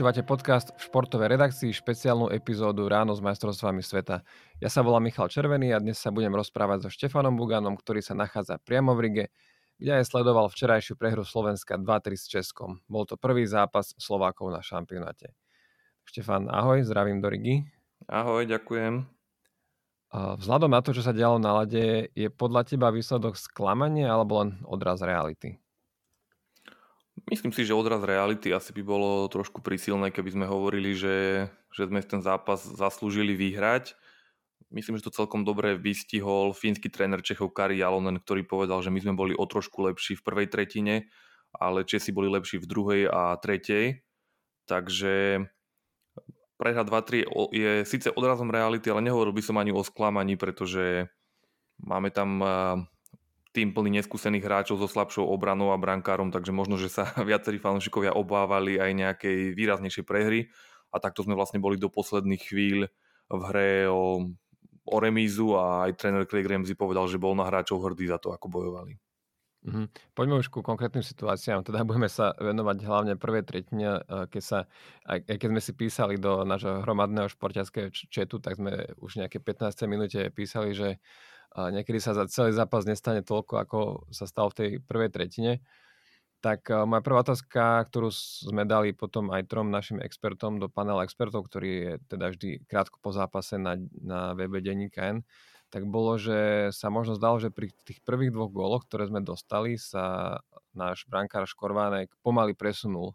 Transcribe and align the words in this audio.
Počúvate 0.00 0.24
podcast 0.24 0.72
v 0.80 0.88
športovej 0.88 1.28
redakcii, 1.36 1.76
špeciálnu 1.76 2.32
epizódu 2.32 2.88
Ráno 2.88 3.12
s 3.12 3.20
majstrovstvami 3.20 3.84
sveta. 3.84 4.24
Ja 4.56 4.72
sa 4.72 4.80
volám 4.80 5.04
Michal 5.04 5.28
Červený 5.28 5.76
a 5.76 5.78
dnes 5.84 6.00
sa 6.00 6.08
budem 6.08 6.32
rozprávať 6.32 6.88
so 6.88 6.88
Štefanom 6.88 7.36
Buganom, 7.36 7.76
ktorý 7.76 8.00
sa 8.00 8.16
nachádza 8.16 8.56
priamo 8.64 8.96
v 8.96 9.00
Rige, 9.04 9.24
kde 9.76 10.00
aj 10.00 10.08
sledoval 10.08 10.48
včerajšiu 10.48 10.96
prehru 10.96 11.20
Slovenska 11.20 11.76
2-3 11.76 12.16
s 12.16 12.32
Českom. 12.32 12.80
Bol 12.88 13.04
to 13.04 13.20
prvý 13.20 13.44
zápas 13.44 13.92
Slovákov 14.00 14.48
na 14.48 14.64
šampionáte. 14.64 15.36
Štefan, 16.08 16.48
ahoj, 16.48 16.80
zdravím 16.80 17.20
do 17.20 17.28
Rigi. 17.28 17.68
Ahoj, 18.08 18.48
ďakujem. 18.48 19.04
Vzhľadom 20.16 20.72
na 20.72 20.80
to, 20.80 20.96
čo 20.96 21.04
sa 21.04 21.12
dialo 21.12 21.36
na 21.36 21.60
lade, 21.60 22.08
je 22.16 22.28
podľa 22.32 22.72
teba 22.72 22.88
výsledok 22.88 23.36
sklamanie 23.36 24.08
alebo 24.08 24.40
len 24.40 24.64
odraz 24.64 25.04
reality? 25.04 25.60
Myslím 27.30 27.54
si, 27.54 27.62
že 27.62 27.76
odraz 27.76 28.02
reality 28.02 28.50
asi 28.50 28.74
by 28.74 28.82
bolo 28.82 29.28
trošku 29.30 29.62
prísilné, 29.62 30.10
keby 30.10 30.34
sme 30.34 30.46
hovorili, 30.50 30.98
že, 30.98 31.46
že 31.70 31.86
sme 31.86 32.02
ten 32.02 32.22
zápas 32.24 32.62
zaslúžili 32.64 33.38
vyhrať. 33.38 33.94
Myslím, 34.70 34.98
že 34.98 35.10
to 35.10 35.14
celkom 35.14 35.42
dobre 35.42 35.74
vystihol 35.74 36.54
fínsky 36.54 36.86
tréner 36.86 37.22
Čechov 37.22 37.50
Kari 37.50 37.78
Jalonen, 37.78 38.22
ktorý 38.22 38.46
povedal, 38.46 38.82
že 38.82 38.94
my 38.94 39.02
sme 39.02 39.14
boli 39.18 39.34
o 39.34 39.42
trošku 39.42 39.82
lepší 39.82 40.14
v 40.18 40.24
prvej 40.26 40.46
tretine, 40.46 41.10
ale 41.50 41.82
Česi 41.82 42.14
boli 42.14 42.30
lepší 42.30 42.62
v 42.62 42.70
druhej 42.70 43.02
a 43.10 43.34
tretej. 43.42 44.06
Takže 44.70 45.46
prehra 46.54 46.86
2-3 46.86 47.26
je 47.50 47.72
síce 47.82 48.14
odrazom 48.14 48.54
reality, 48.54 48.86
ale 48.90 49.02
nehovoril 49.02 49.34
by 49.34 49.42
som 49.42 49.58
ani 49.58 49.74
o 49.74 49.82
sklamaní, 49.82 50.38
pretože 50.38 51.10
máme 51.82 52.14
tam 52.14 52.38
tým 53.50 53.74
plný 53.74 53.98
neskúsených 53.98 54.46
hráčov 54.46 54.78
so 54.78 54.86
slabšou 54.86 55.26
obranou 55.26 55.74
a 55.74 55.80
brankárom, 55.80 56.30
takže 56.30 56.54
možno, 56.54 56.78
že 56.78 56.90
sa 56.90 57.10
viacerí 57.28 57.58
fanúšikovia 57.58 58.14
obávali 58.14 58.78
aj 58.78 58.90
nejakej 58.94 59.38
výraznejšej 59.58 60.04
prehry 60.06 60.50
a 60.90 60.96
takto 61.02 61.26
sme 61.26 61.34
vlastne 61.34 61.62
boli 61.62 61.78
do 61.78 61.90
posledných 61.90 62.42
chvíľ 62.42 62.86
v 63.30 63.42
hre 63.50 63.72
o, 63.86 64.26
o 64.86 64.96
remízu 64.98 65.54
a 65.54 65.86
aj 65.86 65.98
tréner 65.98 66.26
Craig 66.26 66.46
Ramsey 66.46 66.74
povedal, 66.74 67.06
že 67.06 67.22
bol 67.22 67.34
na 67.38 67.46
hráčov 67.46 67.78
hrdý 67.78 68.10
za 68.10 68.18
to, 68.18 68.34
ako 68.34 68.50
bojovali. 68.50 68.98
Mm-hmm. 69.60 70.16
Poďme 70.16 70.40
už 70.40 70.48
ku 70.48 70.64
konkrétnym 70.64 71.04
situáciám. 71.04 71.60
Teda 71.60 71.84
budeme 71.84 72.08
sa 72.08 72.32
venovať 72.40 72.80
hlavne 72.80 73.20
prvej 73.20 73.44
tretine, 73.44 74.00
keď 74.08 74.42
sa, 74.42 74.58
keď 75.04 75.48
sme 75.52 75.60
si 75.60 75.72
písali 75.76 76.16
do 76.16 76.48
nášho 76.48 76.80
hromadného 76.80 77.28
športiackého 77.28 77.92
četu, 77.92 78.40
tak 78.40 78.56
sme 78.56 78.88
už 79.04 79.20
nejaké 79.20 79.36
15 79.36 79.84
minúte 79.84 80.20
písali, 80.32 80.72
že 80.72 80.96
a 81.50 81.74
niekedy 81.74 81.98
sa 81.98 82.14
za 82.14 82.30
celý 82.30 82.54
zápas 82.54 82.86
nestane 82.86 83.26
toľko, 83.26 83.54
ako 83.58 83.78
sa 84.14 84.24
stalo 84.26 84.54
v 84.54 84.56
tej 84.56 84.68
prvej 84.86 85.10
tretine. 85.10 85.52
Tak 86.40 86.72
moja 86.88 87.04
prvá 87.04 87.20
otázka, 87.20 87.84
ktorú 87.92 88.08
sme 88.14 88.64
dali 88.64 88.96
potom 88.96 89.28
aj 89.28 89.44
trom 89.44 89.68
našim 89.68 90.00
expertom 90.00 90.56
do 90.56 90.72
panela 90.72 91.04
expertov, 91.04 91.44
ktorý 91.44 91.68
je 91.68 91.92
teda 92.08 92.32
vždy 92.32 92.64
krátko 92.64 92.96
po 93.02 93.12
zápase 93.12 93.60
na, 93.60 93.76
na 94.00 94.32
webe 94.32 94.64
denníka 94.64 95.20
N, 95.20 95.20
tak 95.68 95.84
bolo, 95.84 96.16
že 96.16 96.72
sa 96.72 96.88
možno 96.88 97.14
zdalo, 97.20 97.38
že 97.38 97.52
pri 97.52 97.70
tých 97.84 98.00
prvých 98.02 98.32
dvoch 98.32 98.50
góloch, 98.50 98.88
ktoré 98.88 99.06
sme 99.06 99.20
dostali, 99.20 99.76
sa 99.76 100.38
náš 100.72 101.04
brankár 101.06 101.44
Škorvánek 101.44 102.10
pomaly 102.24 102.56
presunul. 102.56 103.14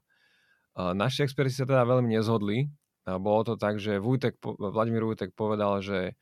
Naši 0.75 1.25
experti 1.25 1.51
sa 1.51 1.67
teda 1.67 1.81
veľmi 1.81 2.15
nezhodli. 2.15 2.69
Bolo 3.07 3.41
to 3.41 3.53
tak, 3.57 3.81
že 3.81 3.97
Vujtek, 3.97 4.37
Vladimír 4.43 5.03
Vujtek 5.03 5.33
povedal, 5.33 5.81
že 5.81 6.13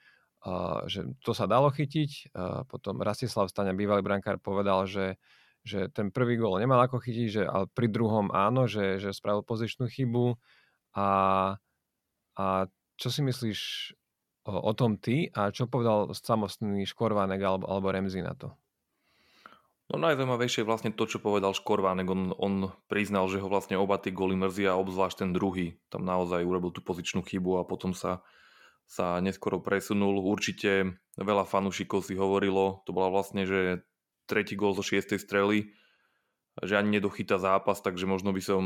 že 0.92 1.08
to 1.24 1.32
sa 1.32 1.48
dalo 1.48 1.72
chytiť. 1.72 2.36
Potom 2.68 3.00
Rastislav 3.00 3.48
Staňa, 3.48 3.72
bývalý 3.72 4.04
brankár, 4.04 4.44
povedal, 4.44 4.84
že, 4.84 5.16
že 5.64 5.88
ten 5.88 6.12
prvý 6.12 6.36
gól 6.36 6.60
nemal 6.60 6.84
ako 6.84 7.00
chytiť, 7.00 7.28
že, 7.32 7.44
ale 7.48 7.72
pri 7.72 7.88
druhom 7.88 8.28
áno, 8.36 8.68
že, 8.68 9.00
že 9.00 9.16
spravil 9.16 9.48
pozičnú 9.48 9.88
chybu. 9.88 10.36
A, 11.00 11.10
a 12.36 12.46
čo 13.00 13.08
si 13.08 13.24
myslíš 13.24 13.60
o, 14.46 14.54
o 14.68 14.72
tom 14.76 15.00
ty 15.00 15.32
a 15.32 15.50
čo 15.56 15.72
povedal 15.72 16.12
samostný 16.12 16.84
Škorvánek 16.86 17.40
alebo, 17.40 17.66
alebo 17.66 17.96
Remzi 17.96 18.20
na 18.20 18.36
to? 18.36 18.52
No 19.92 20.00
najzaujímavejšie 20.00 20.64
je 20.64 20.70
vlastne 20.70 20.92
to, 20.96 21.08
čo 21.08 21.24
povedal 21.24 21.56
Škorvánek. 21.56 22.08
On, 22.08 22.22
on 22.36 22.54
priznal, 22.92 23.32
že 23.32 23.40
ho 23.40 23.48
vlastne 23.52 23.80
oba 23.80 23.96
tie 23.96 24.12
góly 24.16 24.36
mrzia, 24.36 24.80
obzvlášť 24.80 25.28
ten 25.28 25.32
druhý. 25.32 25.80
Tam 25.88 26.04
naozaj 26.08 26.44
urobil 26.44 26.72
tú 26.72 26.84
pozičnú 26.84 27.24
chybu 27.24 27.62
a 27.62 27.68
potom 27.68 27.96
sa 27.96 28.24
sa 28.88 29.20
neskoro 29.20 29.60
presunul. 29.64 30.22
Určite 30.22 31.00
veľa 31.18 31.48
fanúšikov 31.48 32.06
si 32.06 32.18
hovorilo, 32.18 32.84
to 32.86 32.94
bola 32.94 33.10
vlastne, 33.10 33.48
že 33.48 33.86
tretí 34.30 34.56
gól 34.56 34.78
zo 34.78 34.86
šiestej 34.86 35.20
strely, 35.20 35.74
že 36.62 36.78
ani 36.78 37.00
nedochytá 37.00 37.42
zápas, 37.42 37.82
takže 37.82 38.06
možno 38.06 38.32
by 38.32 38.42
som 38.44 38.64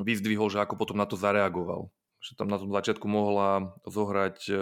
vyzdvihol, 0.00 0.48
že 0.48 0.60
ako 0.60 0.74
potom 0.74 0.96
na 0.98 1.06
to 1.06 1.14
zareagoval. 1.14 1.92
Že 2.22 2.38
tam 2.38 2.48
na 2.48 2.58
tom 2.58 2.70
začiatku 2.70 3.06
mohla 3.06 3.74
zohrať 3.86 4.38
e, 4.48 4.54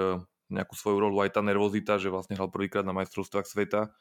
nejakú 0.50 0.74
svoju 0.74 0.98
rolu 0.98 1.22
aj 1.22 1.38
tá 1.38 1.40
nervozita, 1.44 2.00
že 2.02 2.10
vlastne 2.10 2.34
hral 2.34 2.50
prvýkrát 2.50 2.82
na 2.82 2.96
majstrovstvách 2.96 3.46
sveta 3.46 3.94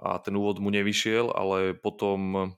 a 0.00 0.16
ten 0.16 0.32
úvod 0.32 0.64
mu 0.64 0.72
nevyšiel, 0.72 1.28
ale 1.28 1.76
potom 1.76 2.52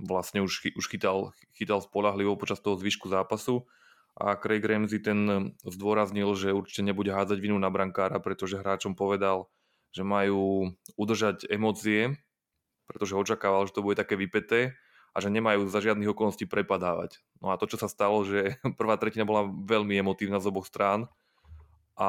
vlastne 0.00 0.40
už, 0.40 0.72
už 0.76 0.84
chytal, 0.88 1.36
chytal 1.56 1.84
spolahlivo 1.84 2.40
počas 2.40 2.60
toho 2.60 2.80
zvyšku 2.80 3.12
zápasu 3.12 3.68
a 4.16 4.32
Craig 4.40 4.64
Ramsey 4.64 5.04
ten 5.04 5.52
zdôraznil, 5.60 6.32
že 6.32 6.56
určite 6.56 6.80
nebude 6.80 7.12
hádzať 7.12 7.36
vinu 7.36 7.60
na 7.60 7.68
brankára, 7.68 8.16
pretože 8.16 8.56
hráčom 8.56 8.96
povedal, 8.96 9.52
že 9.92 10.08
majú 10.08 10.72
udržať 10.96 11.44
emócie, 11.52 12.16
pretože 12.88 13.12
očakával, 13.12 13.68
že 13.68 13.76
to 13.76 13.84
bude 13.84 14.00
také 14.00 14.16
vypeté 14.16 14.72
a 15.12 15.20
že 15.20 15.28
nemajú 15.28 15.68
za 15.68 15.84
žiadnych 15.84 16.16
okolností 16.16 16.48
prepadávať. 16.48 17.20
No 17.44 17.52
a 17.52 17.60
to, 17.60 17.68
čo 17.68 17.76
sa 17.76 17.92
stalo, 17.92 18.24
že 18.24 18.56
prvá 18.80 18.96
tretina 18.96 19.28
bola 19.28 19.44
veľmi 19.44 19.92
emotívna 20.00 20.40
z 20.40 20.48
oboch 20.48 20.64
strán 20.64 21.12
a 22.00 22.08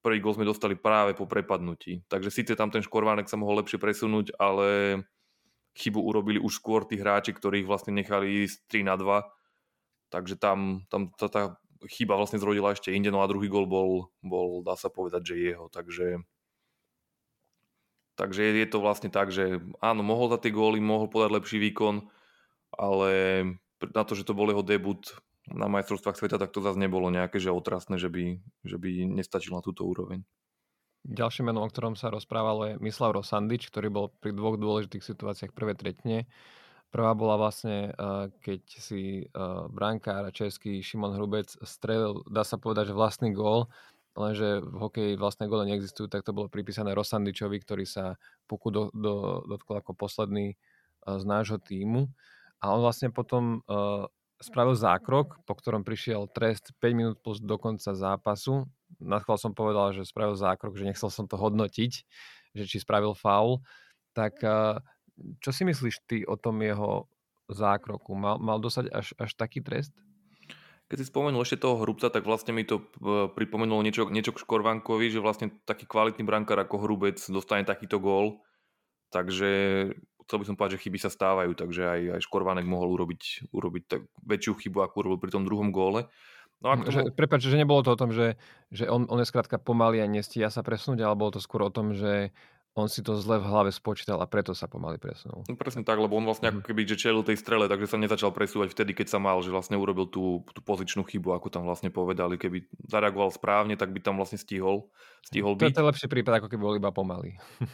prvý 0.00 0.24
gol 0.24 0.32
sme 0.32 0.48
dostali 0.48 0.80
práve 0.80 1.12
po 1.12 1.28
prepadnutí. 1.28 2.08
Takže 2.08 2.32
síce 2.32 2.52
tam 2.56 2.72
ten 2.72 2.80
škorvánek 2.80 3.28
sa 3.28 3.36
mohol 3.36 3.60
lepšie 3.60 3.76
presunúť, 3.76 4.32
ale 4.40 5.00
chybu 5.76 6.00
urobili 6.00 6.40
už 6.40 6.56
skôr 6.56 6.88
tí 6.88 6.96
hráči, 6.96 7.36
ktorých 7.36 7.68
vlastne 7.68 7.92
nechali 7.92 8.48
ísť 8.48 8.64
3 8.80 8.88
na 8.88 8.96
2 8.96 9.37
Takže 10.08 10.40
tam, 10.40 10.88
tam 10.88 11.12
tá, 11.14 11.28
tá 11.28 11.42
chyba 11.86 12.18
vlastne 12.18 12.42
zrodila 12.42 12.74
ešte 12.74 12.90
inde, 12.90 13.12
no 13.12 13.22
a 13.22 13.30
druhý 13.30 13.46
gol 13.46 13.68
bol, 13.68 14.10
bol 14.24 14.64
dá 14.66 14.74
sa 14.74 14.90
povedať, 14.90 15.34
že 15.34 15.34
jeho. 15.36 15.70
Takže, 15.70 16.24
takže 18.18 18.42
je 18.42 18.66
to 18.66 18.78
vlastne 18.82 19.12
tak, 19.12 19.30
že 19.30 19.62
áno, 19.78 20.02
mohol 20.02 20.32
za 20.32 20.40
tie 20.42 20.50
góly, 20.50 20.82
mohol 20.82 21.06
podať 21.06 21.30
lepší 21.38 21.58
výkon, 21.70 22.08
ale 22.74 23.10
na 23.94 24.02
to, 24.02 24.18
že 24.18 24.26
to 24.26 24.34
bol 24.34 24.48
jeho 24.50 24.64
debut 24.66 25.06
na 25.48 25.70
majstrovstvách 25.70 26.18
sveta, 26.18 26.36
tak 26.36 26.52
to 26.52 26.60
zase 26.60 26.76
nebolo 26.76 27.08
nejaké, 27.08 27.40
že 27.40 27.54
otrasné, 27.54 27.96
že 27.96 28.12
by, 28.12 28.36
že 28.64 28.76
by 28.76 29.08
nestačil 29.08 29.56
na 29.56 29.64
túto 29.64 29.86
úroveň. 29.86 30.24
Ďalšie 31.08 31.46
meno, 31.46 31.64
o 31.64 31.70
ktorom 31.70 31.96
sa 31.96 32.12
rozprávalo, 32.12 32.74
je 32.74 32.80
Mislav 32.84 33.16
Rosandič, 33.16 33.70
ktorý 33.72 33.88
bol 33.88 34.06
pri 34.18 34.34
dvoch 34.34 34.60
dôležitých 34.60 35.00
situáciách 35.00 35.56
prvé 35.56 35.72
tretne 35.72 36.28
Prvá 36.88 37.12
bola 37.12 37.36
vlastne, 37.36 37.92
eh, 37.92 38.24
keď 38.40 38.62
si 38.80 39.02
eh, 39.20 39.28
brankár 39.68 40.32
český 40.32 40.80
Šimon 40.80 41.12
Hrubec 41.12 41.52
strelil, 41.60 42.24
dá 42.24 42.48
sa 42.48 42.56
povedať, 42.56 42.92
že 42.92 42.96
vlastný 42.96 43.36
gól, 43.36 43.68
lenže 44.16 44.64
v 44.64 44.76
hokeji 44.80 45.12
vlastné 45.20 45.52
góly 45.52 45.68
neexistujú, 45.68 46.08
tak 46.08 46.24
to 46.24 46.32
bolo 46.32 46.48
pripísané 46.48 46.96
Rosandičovi, 46.96 47.60
ktorý 47.60 47.84
sa 47.84 48.16
puku 48.48 48.72
do, 48.72 48.88
do, 48.96 49.44
dotkol 49.44 49.84
ako 49.84 49.92
posledný 49.92 50.56
eh, 50.56 51.18
z 51.20 51.24
nášho 51.28 51.60
týmu. 51.60 52.08
A 52.58 52.74
on 52.74 52.82
vlastne 52.82 53.14
potom 53.14 53.62
spravil 54.42 54.74
zákrok, 54.74 55.38
po 55.46 55.54
ktorom 55.54 55.86
prišiel 55.86 56.26
trest 56.26 56.74
5 56.82 56.90
minút 56.90 57.16
plus 57.22 57.38
do 57.38 57.54
konca 57.54 57.94
zápasu. 57.94 58.66
Na 58.98 59.22
som 59.22 59.54
povedal, 59.54 59.94
že 59.94 60.02
spravil 60.02 60.34
zákrok, 60.34 60.74
že 60.74 60.82
nechcel 60.82 61.06
som 61.06 61.30
to 61.30 61.38
hodnotiť, 61.38 61.92
že 62.58 62.64
či 62.66 62.82
spravil 62.82 63.14
faul. 63.14 63.62
Tak 64.10 64.42
čo 65.38 65.50
si 65.50 65.62
myslíš 65.66 65.96
ty 66.06 66.16
o 66.24 66.38
tom 66.38 66.62
jeho 66.62 67.06
zákroku? 67.48 68.14
Mal, 68.14 68.36
mal 68.38 68.58
dosať 68.60 68.92
až, 68.92 69.14
až 69.18 69.30
taký 69.34 69.64
trest? 69.64 69.94
Keď 70.88 70.96
si 71.04 71.10
spomenul 71.12 71.44
ešte 71.44 71.60
toho 71.60 71.76
Hrubca, 71.84 72.08
tak 72.08 72.24
vlastne 72.24 72.56
mi 72.56 72.64
to 72.64 72.80
pripomenulo 73.36 73.84
niečo, 73.84 74.08
niečo 74.08 74.32
k 74.32 74.40
Škorvankovi, 74.40 75.12
že 75.12 75.20
vlastne 75.20 75.52
taký 75.68 75.84
kvalitný 75.84 76.24
brankár 76.24 76.56
ako 76.64 76.80
Hrubec 76.80 77.20
dostane 77.28 77.68
takýto 77.68 78.00
gól. 78.00 78.40
Takže 79.12 79.50
chcel 80.24 80.38
by 80.40 80.46
som 80.48 80.56
povedať, 80.56 80.80
že 80.80 80.82
chyby 80.88 80.98
sa 81.00 81.12
stávajú, 81.12 81.52
takže 81.52 81.82
aj, 81.84 82.00
aj 82.16 82.20
Škorvánek 82.24 82.64
mohol 82.64 82.92
urobiť, 82.96 83.52
urobiť 83.52 83.82
tak 83.84 84.00
väčšiu 84.24 84.56
chybu, 84.64 84.84
ako 84.84 84.94
urobil 85.04 85.18
pri 85.20 85.32
tom 85.36 85.44
druhom 85.44 85.72
góle. 85.72 86.08
No 86.58 86.74
ako 86.74 86.90
že, 86.90 87.00
prepáč, 87.14 87.46
že 87.46 87.60
nebolo 87.60 87.86
to 87.86 87.94
o 87.94 88.00
tom, 88.00 88.10
že, 88.10 88.34
že 88.74 88.90
on, 88.90 89.06
on 89.06 89.22
je 89.22 89.30
skrátka 89.30 89.62
pomalý 89.62 90.02
a 90.02 90.10
nestia 90.10 90.50
sa 90.50 90.66
presunúť, 90.66 91.04
ale 91.04 91.14
bolo 91.14 91.36
to 91.36 91.40
skôr 91.40 91.62
o 91.62 91.70
tom, 91.70 91.94
že 91.94 92.34
on 92.78 92.86
si 92.86 93.02
to 93.02 93.18
zle 93.18 93.42
v 93.42 93.46
hlave 93.50 93.74
spočítal 93.74 94.22
a 94.22 94.26
preto 94.30 94.54
sa 94.54 94.70
pomaly 94.70 95.02
presunul. 95.02 95.42
No, 95.50 95.58
presne 95.58 95.82
tak, 95.82 95.98
lebo 95.98 96.14
on 96.14 96.22
vlastne 96.22 96.54
ako 96.54 96.62
mhm. 96.62 96.66
keby 96.70 96.80
že 96.86 96.96
čelil 96.96 97.26
tej 97.26 97.34
strele, 97.34 97.66
takže 97.66 97.90
sa 97.90 97.98
nezačal 97.98 98.30
presúvať 98.30 98.70
vtedy, 98.70 98.94
keď 98.94 99.10
sa 99.10 99.18
mal, 99.18 99.42
že 99.42 99.50
vlastne 99.50 99.74
urobil 99.74 100.06
tú, 100.06 100.46
tú 100.54 100.60
pozičnú 100.62 101.02
chybu, 101.02 101.34
ako 101.34 101.50
tam 101.50 101.66
vlastne 101.66 101.90
povedali. 101.90 102.38
Keby 102.38 102.70
zareagoval 102.86 103.34
správne, 103.34 103.74
tak 103.74 103.90
by 103.90 103.98
tam 103.98 104.22
vlastne 104.22 104.38
stihol, 104.38 104.94
stihol 105.26 105.58
byť. 105.58 105.74
To 105.74 105.82
je 105.82 105.90
lepší 105.90 106.06
prípad, 106.06 106.38
ako 106.38 106.48
keby 106.54 106.62
bol 106.62 106.78
iba 106.78 106.94
pomalý. 106.94 107.34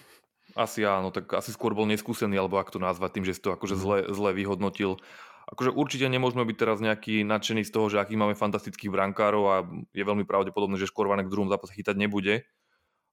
Asi 0.54 0.86
áno, 0.86 1.10
tak 1.10 1.26
asi 1.34 1.50
skôr 1.50 1.74
bol 1.74 1.82
neskúsený, 1.82 2.38
alebo 2.38 2.62
ak 2.62 2.70
to 2.70 2.78
nazvať 2.78 3.18
tým, 3.18 3.26
že 3.26 3.34
si 3.34 3.42
to 3.42 3.50
akože 3.50 3.74
mhm. 3.74 3.80
zle, 3.82 3.98
zle 4.14 4.30
vyhodnotil. 4.38 5.02
akože 5.50 5.74
určite 5.74 6.06
nemôžeme 6.06 6.46
byť 6.46 6.56
teraz 6.56 6.78
nejaký 6.78 7.26
nadšený 7.26 7.66
z 7.66 7.74
toho, 7.74 7.90
že 7.90 7.98
akých 7.98 8.20
máme 8.22 8.38
fantastických 8.38 8.86
brankárov 8.94 9.44
a 9.50 9.56
je 9.90 10.04
veľmi 10.06 10.22
pravdepodobné, 10.22 10.78
že 10.78 10.86
Škorvanek 10.86 11.26
v 11.26 11.34
druhom 11.34 11.50
zápase 11.50 11.74
chytať 11.74 11.98
nebude, 11.98 12.46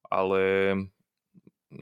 ale 0.06 0.42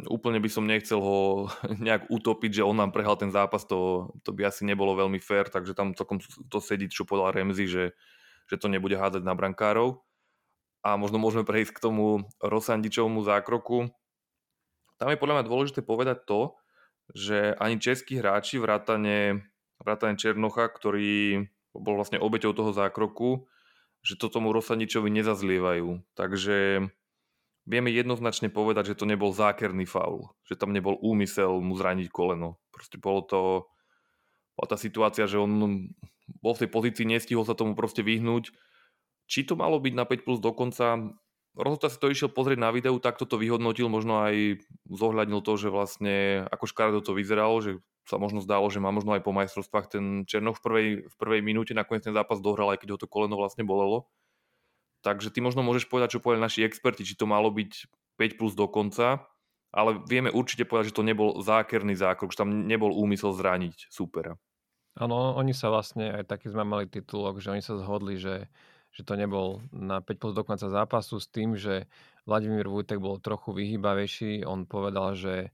úplne 0.09 0.37
by 0.37 0.49
som 0.49 0.69
nechcel 0.69 1.01
ho 1.01 1.49
nejak 1.85 2.07
utopiť, 2.09 2.61
že 2.61 2.67
on 2.67 2.77
nám 2.77 2.93
prehal 2.93 3.17
ten 3.17 3.33
zápas, 3.33 3.65
to, 3.65 4.11
to 4.23 4.31
by 4.33 4.47
asi 4.49 4.63
nebolo 4.63 4.93
veľmi 4.97 5.17
fér, 5.21 5.49
takže 5.49 5.73
tam 5.73 5.97
celkom 5.97 6.21
to 6.49 6.59
sedí, 6.61 6.89
čo 6.89 7.07
povedal 7.07 7.33
Remzi, 7.33 7.65
že, 7.65 7.97
že 8.47 8.55
to 8.57 8.69
nebude 8.69 8.95
hádzať 8.97 9.23
na 9.25 9.33
brankárov. 9.33 10.01
A 10.79 10.95
možno 10.95 11.19
môžeme 11.19 11.43
prejsť 11.43 11.75
k 11.75 11.83
tomu 11.83 12.23
Rosandičovmu 12.39 13.19
zákroku. 13.27 13.91
Tam 14.95 15.11
je 15.11 15.19
podľa 15.19 15.43
mňa 15.43 15.49
dôležité 15.51 15.79
povedať 15.83 16.23
to, 16.23 16.55
že 17.11 17.57
ani 17.59 17.83
českí 17.83 18.15
hráči 18.15 18.61
vrátane 18.63 19.49
vrátane 19.79 20.19
Černocha, 20.19 20.67
ktorý 20.67 21.47
bol 21.71 21.95
vlastne 21.95 22.19
obeťou 22.19 22.51
toho 22.51 22.75
zákroku, 22.75 23.47
že 24.03 24.19
to 24.19 24.27
tomu 24.27 24.51
Rosaničovi 24.51 25.07
nezazlievajú. 25.07 26.03
Takže 26.15 26.87
vieme 27.69 27.93
jednoznačne 27.93 28.49
povedať, 28.49 28.93
že 28.93 28.97
to 28.97 29.05
nebol 29.05 29.29
zákerný 29.29 29.85
faul. 29.85 30.33
Že 30.49 30.57
tam 30.57 30.73
nebol 30.73 30.97
úmysel 30.97 31.61
mu 31.61 31.77
zraniť 31.77 32.09
koleno. 32.09 32.57
Proste 32.73 32.97
bolo 32.97 33.21
to 33.21 33.39
bola 34.59 34.75
tá 34.75 34.75
situácia, 34.75 35.23
že 35.23 35.39
on 35.39 35.87
bol 36.43 36.51
v 36.51 36.67
tej 36.67 36.69
pozícii, 36.75 37.07
nestihol 37.07 37.47
sa 37.47 37.55
tomu 37.55 37.79
proste 37.79 38.03
vyhnúť. 38.03 38.51
Či 39.31 39.47
to 39.47 39.55
malo 39.55 39.79
byť 39.79 39.93
na 39.95 40.03
5 40.03 40.25
plus 40.27 40.43
dokonca, 40.43 41.15
rozhodca 41.55 41.87
si 41.87 41.95
to 41.95 42.11
išiel 42.11 42.27
pozrieť 42.27 42.59
na 42.59 42.75
videu, 42.75 42.99
tak 42.99 43.15
toto 43.15 43.39
vyhodnotil, 43.39 43.87
možno 43.87 44.19
aj 44.27 44.59
zohľadnil 44.91 45.39
to, 45.39 45.53
že 45.55 45.71
vlastne 45.71 46.43
ako 46.51 46.65
škaredo 46.67 46.99
to 46.99 47.15
vyzeralo, 47.15 47.63
že 47.63 47.79
sa 48.03 48.19
možno 48.19 48.43
zdalo, 48.43 48.67
že 48.67 48.83
má 48.83 48.91
možno 48.91 49.15
aj 49.15 49.23
po 49.23 49.31
majstrovstvách 49.31 49.85
ten 49.87 50.05
Černoch 50.25 50.59
v 50.59 50.63
prvej, 50.65 50.87
v 51.07 51.15
prvej 51.15 51.41
minúte 51.45 51.71
nakoniec 51.77 52.03
ten 52.03 52.17
zápas 52.17 52.41
dohral, 52.41 52.73
aj 52.73 52.83
keď 52.83 52.97
ho 52.97 52.99
to 52.99 53.07
koleno 53.07 53.37
vlastne 53.37 53.63
bolelo. 53.63 54.09
Takže 54.99 55.31
ty 55.31 55.39
možno 55.39 55.63
môžeš 55.63 55.87
povedať, 55.87 56.17
čo 56.17 56.23
povedali 56.23 56.43
naši 56.43 56.67
experti, 56.67 57.07
či 57.07 57.15
to 57.15 57.23
malo 57.23 57.47
byť 57.49 57.71
5 58.19 58.39
plus 58.39 58.53
do 58.53 58.67
konca, 58.67 59.23
ale 59.71 60.01
vieme 60.03 60.33
určite 60.33 60.67
povedať, 60.67 60.91
že 60.91 60.97
to 60.99 61.07
nebol 61.07 61.39
zákerný 61.39 61.95
zákrok, 61.95 62.35
že 62.35 62.41
tam 62.43 62.67
nebol 62.67 62.91
úmysel 62.91 63.31
zraniť 63.31 63.87
supera. 63.87 64.35
Áno, 64.99 65.37
oni 65.39 65.55
sa 65.55 65.71
vlastne, 65.71 66.11
aj 66.11 66.27
taký 66.27 66.51
sme 66.51 66.67
mali 66.67 66.89
titulok, 66.89 67.39
že 67.39 67.55
oni 67.55 67.63
sa 67.63 67.79
zhodli, 67.79 68.19
že 68.19 68.51
že 68.89 69.05
to 69.05 69.13
nebol 69.13 69.61
na 69.69 70.01
5 70.01 70.17
plus 70.17 70.33
do 70.33 70.41
konca 70.41 70.65
zápasu 70.65 71.21
s 71.21 71.29
tým, 71.29 71.53
že 71.53 71.85
Vladimír 72.25 72.65
Vujtek 72.65 72.97
bol 72.97 73.21
trochu 73.21 73.53
vyhýbavejší. 73.53 74.45
On 74.45 74.65
povedal, 74.65 75.13
že, 75.13 75.53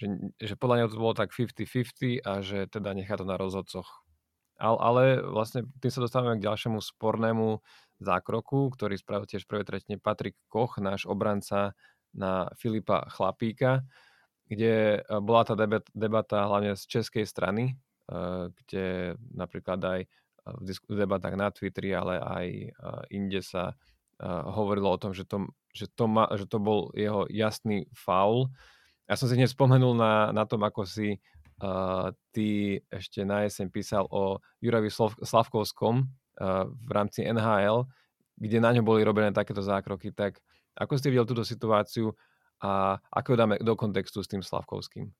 že, 0.00 0.32
že 0.40 0.54
podľa 0.56 0.76
neho 0.84 0.88
to 0.88 1.00
bolo 1.00 1.12
tak 1.12 1.32
50-50 1.32 2.24
a 2.24 2.40
že 2.40 2.64
teda 2.72 2.96
nechá 2.96 3.20
to 3.20 3.28
na 3.28 3.36
rozhodcoch. 3.36 3.88
Ale, 4.60 4.76
ale 4.80 5.02
vlastne 5.24 5.64
tým 5.80 5.92
sa 5.92 6.04
dostávame 6.04 6.40
k 6.40 6.44
ďalšiemu 6.44 6.80
spornému 6.80 7.60
zákroku, 8.00 8.72
ktorý 8.74 8.96
spravil 8.96 9.28
tiež 9.28 9.44
prvé 9.44 9.62
tretine 9.62 10.00
Patrik 10.00 10.36
Koch, 10.48 10.80
náš 10.80 11.04
obranca 11.04 11.76
na 12.10 12.50
Filipa 12.58 13.06
Chlapíka, 13.12 13.86
kde 14.50 15.04
bola 15.22 15.46
tá 15.46 15.54
debata 15.94 16.42
hlavne 16.48 16.74
z 16.74 16.82
českej 16.88 17.24
strany, 17.28 17.78
eh, 18.10 18.50
kde 18.50 19.14
napríklad 19.30 19.78
aj 19.78 20.00
v 20.50 20.96
debatách 20.96 21.36
na 21.36 21.52
Twitteri, 21.52 21.92
ale 21.92 22.16
aj 22.16 22.46
inde 23.12 23.44
sa 23.44 23.76
hovorilo 24.26 24.92
o 24.92 25.00
tom, 25.00 25.16
že 25.16 25.24
to, 25.24 25.48
že 25.72 25.88
to, 25.96 26.04
ma, 26.04 26.28
že 26.36 26.44
to 26.44 26.60
bol 26.60 26.92
jeho 26.92 27.24
jasný 27.32 27.88
faul. 27.96 28.52
Ja 29.08 29.16
som 29.16 29.26
si 29.26 29.34
hneď 29.36 29.50
spomenul 29.50 29.96
na, 29.96 30.30
na 30.30 30.44
tom, 30.44 30.60
ako 30.62 30.84
si 30.84 31.18
uh, 31.64 32.12
ty 32.30 32.78
ešte 32.92 33.24
na 33.24 33.48
jeseň 33.48 33.66
písal 33.72 34.04
o 34.12 34.38
Juravi 34.60 34.92
Slavkovskom 35.24 36.04
uh, 36.04 36.08
v 36.66 36.90
rámci 36.90 37.22
NHL, 37.28 37.84
kde 38.40 38.58
na 38.58 38.72
ňo 38.72 38.80
boli 38.80 39.04
robené 39.04 39.30
takéto 39.30 39.60
zákroky. 39.60 40.16
Tak 40.16 40.40
ako 40.80 40.96
ste 40.96 41.12
videl 41.12 41.28
túto 41.28 41.44
situáciu 41.44 42.16
a 42.64 42.96
ako 43.12 43.36
dáme 43.36 43.56
do 43.60 43.76
kontextu 43.76 44.24
s 44.24 44.30
tým 44.32 44.40
Slavkovským? 44.40 45.12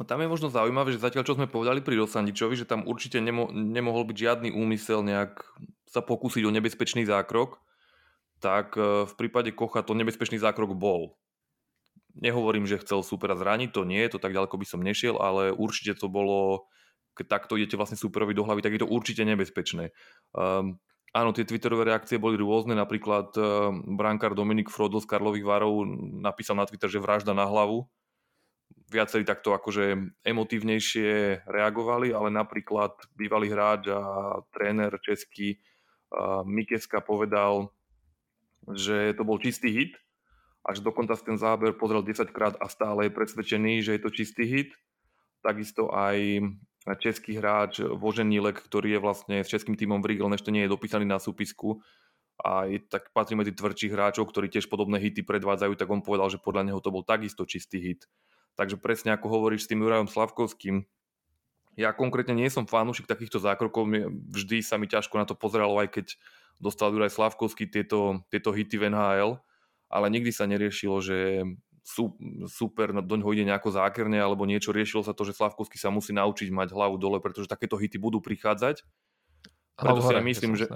No 0.00 0.08
tam 0.08 0.24
je 0.24 0.28
možno 0.28 0.48
zaujímavé, 0.48 0.92
že 0.96 1.04
zatiaľ 1.04 1.24
čo 1.24 1.36
sme 1.36 1.48
povedali 1.48 1.84
pri 1.84 2.00
Rosandičovi, 2.00 2.56
že 2.56 2.68
tam 2.68 2.88
určite 2.88 3.20
nemo, 3.20 3.52
nemohol 3.52 4.08
byť 4.08 4.16
žiadny 4.16 4.48
úmysel 4.52 5.04
nejak 5.04 5.44
sa 5.84 6.00
pokúsiť 6.00 6.48
o 6.48 6.54
nebezpečný 6.54 7.04
zákrok, 7.04 7.60
tak 8.40 8.74
e, 8.74 9.04
v 9.04 9.14
prípade 9.14 9.52
Kocha 9.52 9.84
to 9.84 9.92
nebezpečný 9.92 10.40
zákrok 10.40 10.72
bol. 10.72 11.20
Nehovorím, 12.16 12.64
že 12.64 12.80
chcel 12.80 13.04
supera 13.04 13.36
zraniť, 13.36 13.70
to 13.72 13.84
nie, 13.84 14.00
to 14.08 14.16
tak 14.16 14.32
ďaleko 14.32 14.56
by 14.56 14.66
som 14.66 14.80
nešiel, 14.80 15.20
ale 15.20 15.52
určite 15.52 15.96
to 15.96 16.08
bolo, 16.08 16.68
keď 17.12 17.26
takto 17.28 17.60
idete 17.60 17.76
vlastne 17.76 18.00
superovi 18.00 18.32
do 18.32 18.44
hlavy, 18.44 18.64
tak 18.64 18.74
je 18.76 18.82
to 18.82 18.88
určite 18.88 19.22
nebezpečné. 19.24 19.92
Um, 20.32 20.80
áno, 21.12 21.30
tie 21.36 21.44
twitterové 21.44 21.88
reakcie 21.88 22.16
boli 22.16 22.40
rôzne, 22.40 22.72
napríklad 22.72 23.36
um, 23.36 23.96
brankár 23.96 24.32
Dominik 24.32 24.72
Frodl 24.72 25.00
z 25.00 25.08
Karlových 25.08 25.44
varov 25.44 25.84
napísal 26.20 26.56
na 26.56 26.64
Twitter, 26.64 26.88
že 26.88 27.02
vražda 27.02 27.36
na 27.36 27.44
hlavu, 27.44 27.84
viacerí 28.92 29.24
takto 29.24 29.56
akože 29.56 29.96
emotívnejšie 30.24 31.44
reagovali, 31.48 32.12
ale 32.12 32.28
napríklad 32.28 32.92
bývalý 33.16 33.48
hráč 33.48 33.88
a 33.88 34.00
tréner 34.52 34.92
český 35.00 35.56
Mikeska 36.44 37.00
povedal, 37.00 37.72
že 38.76 39.16
to 39.16 39.24
bol 39.24 39.40
čistý 39.40 39.72
hit 39.72 39.92
a 40.62 40.76
že 40.76 40.84
dokonca 40.84 41.16
ten 41.18 41.40
záber 41.40 41.74
pozrel 41.74 42.04
10 42.04 42.28
krát 42.30 42.54
a 42.60 42.68
stále 42.68 43.08
je 43.08 43.16
presvedčený, 43.16 43.82
že 43.82 43.96
je 43.96 44.02
to 44.02 44.10
čistý 44.12 44.44
hit. 44.46 44.70
Takisto 45.42 45.90
aj 45.90 46.38
český 46.98 47.38
hráč 47.38 47.82
Voženílek, 47.82 48.58
ktorý 48.58 48.98
je 48.98 49.00
vlastne 49.00 49.36
s 49.42 49.48
českým 49.50 49.78
týmom 49.78 50.02
v 50.02 50.14
Rígel, 50.14 50.30
ešte 50.34 50.50
nie 50.50 50.66
je 50.66 50.72
dopísaný 50.72 51.06
na 51.06 51.22
súpisku 51.22 51.78
a 52.42 52.66
je, 52.66 52.82
tak 52.82 53.14
patrí 53.14 53.38
medzi 53.38 53.54
tvrdších 53.54 53.94
hráčov, 53.94 54.26
ktorí 54.26 54.50
tiež 54.50 54.66
podobné 54.66 54.98
hity 54.98 55.22
predvádzajú, 55.22 55.78
tak 55.78 55.88
on 55.88 56.02
povedal, 56.02 56.26
že 56.26 56.42
podľa 56.42 56.72
neho 56.72 56.80
to 56.82 56.90
bol 56.90 57.06
takisto 57.06 57.46
čistý 57.46 57.78
hit. 57.78 58.10
Takže 58.58 58.76
presne 58.82 59.14
ako 59.14 59.30
hovoríš 59.30 59.64
s 59.64 59.70
tým 59.70 59.80
Jurajom 59.80 60.10
Slavkovským, 60.10 60.84
ja 61.72 61.88
konkrétne 61.96 62.36
nie 62.36 62.52
som 62.52 62.68
fanúšik 62.68 63.08
takýchto 63.08 63.40
zákrokov, 63.40 63.88
vždy 64.28 64.60
sa 64.60 64.76
mi 64.76 64.84
ťažko 64.84 65.16
na 65.16 65.24
to 65.24 65.32
pozeralo, 65.32 65.80
aj 65.80 65.88
keď 65.88 66.06
dostal 66.60 66.92
Juraj 66.92 67.16
Slavkovský 67.16 67.64
tieto, 67.64 68.20
tieto 68.28 68.52
hity 68.52 68.76
v 68.76 68.92
NHL, 68.92 69.40
ale 69.88 70.06
nikdy 70.12 70.28
sa 70.34 70.44
neriešilo, 70.44 71.00
že 71.00 71.48
super, 72.46 72.94
do 72.94 73.14
ňoho 73.18 73.34
ide 73.34 73.44
nejako 73.46 73.74
zákerne 73.74 74.14
alebo 74.16 74.46
niečo. 74.46 74.70
Riešilo 74.70 75.02
sa 75.02 75.12
to, 75.12 75.26
že 75.26 75.34
Slavkovský 75.34 75.76
sa 75.76 75.90
musí 75.90 76.14
naučiť 76.14 76.48
mať 76.54 76.70
hlavu 76.70 76.96
dole, 76.96 77.18
pretože 77.18 77.50
takéto 77.50 77.74
hity 77.74 77.98
budú 77.98 78.22
prichádzať. 78.22 78.86
Preto 79.74 80.00
si 80.00 80.14
aj 80.14 80.24
myslím, 80.24 80.52
že... 80.54 80.70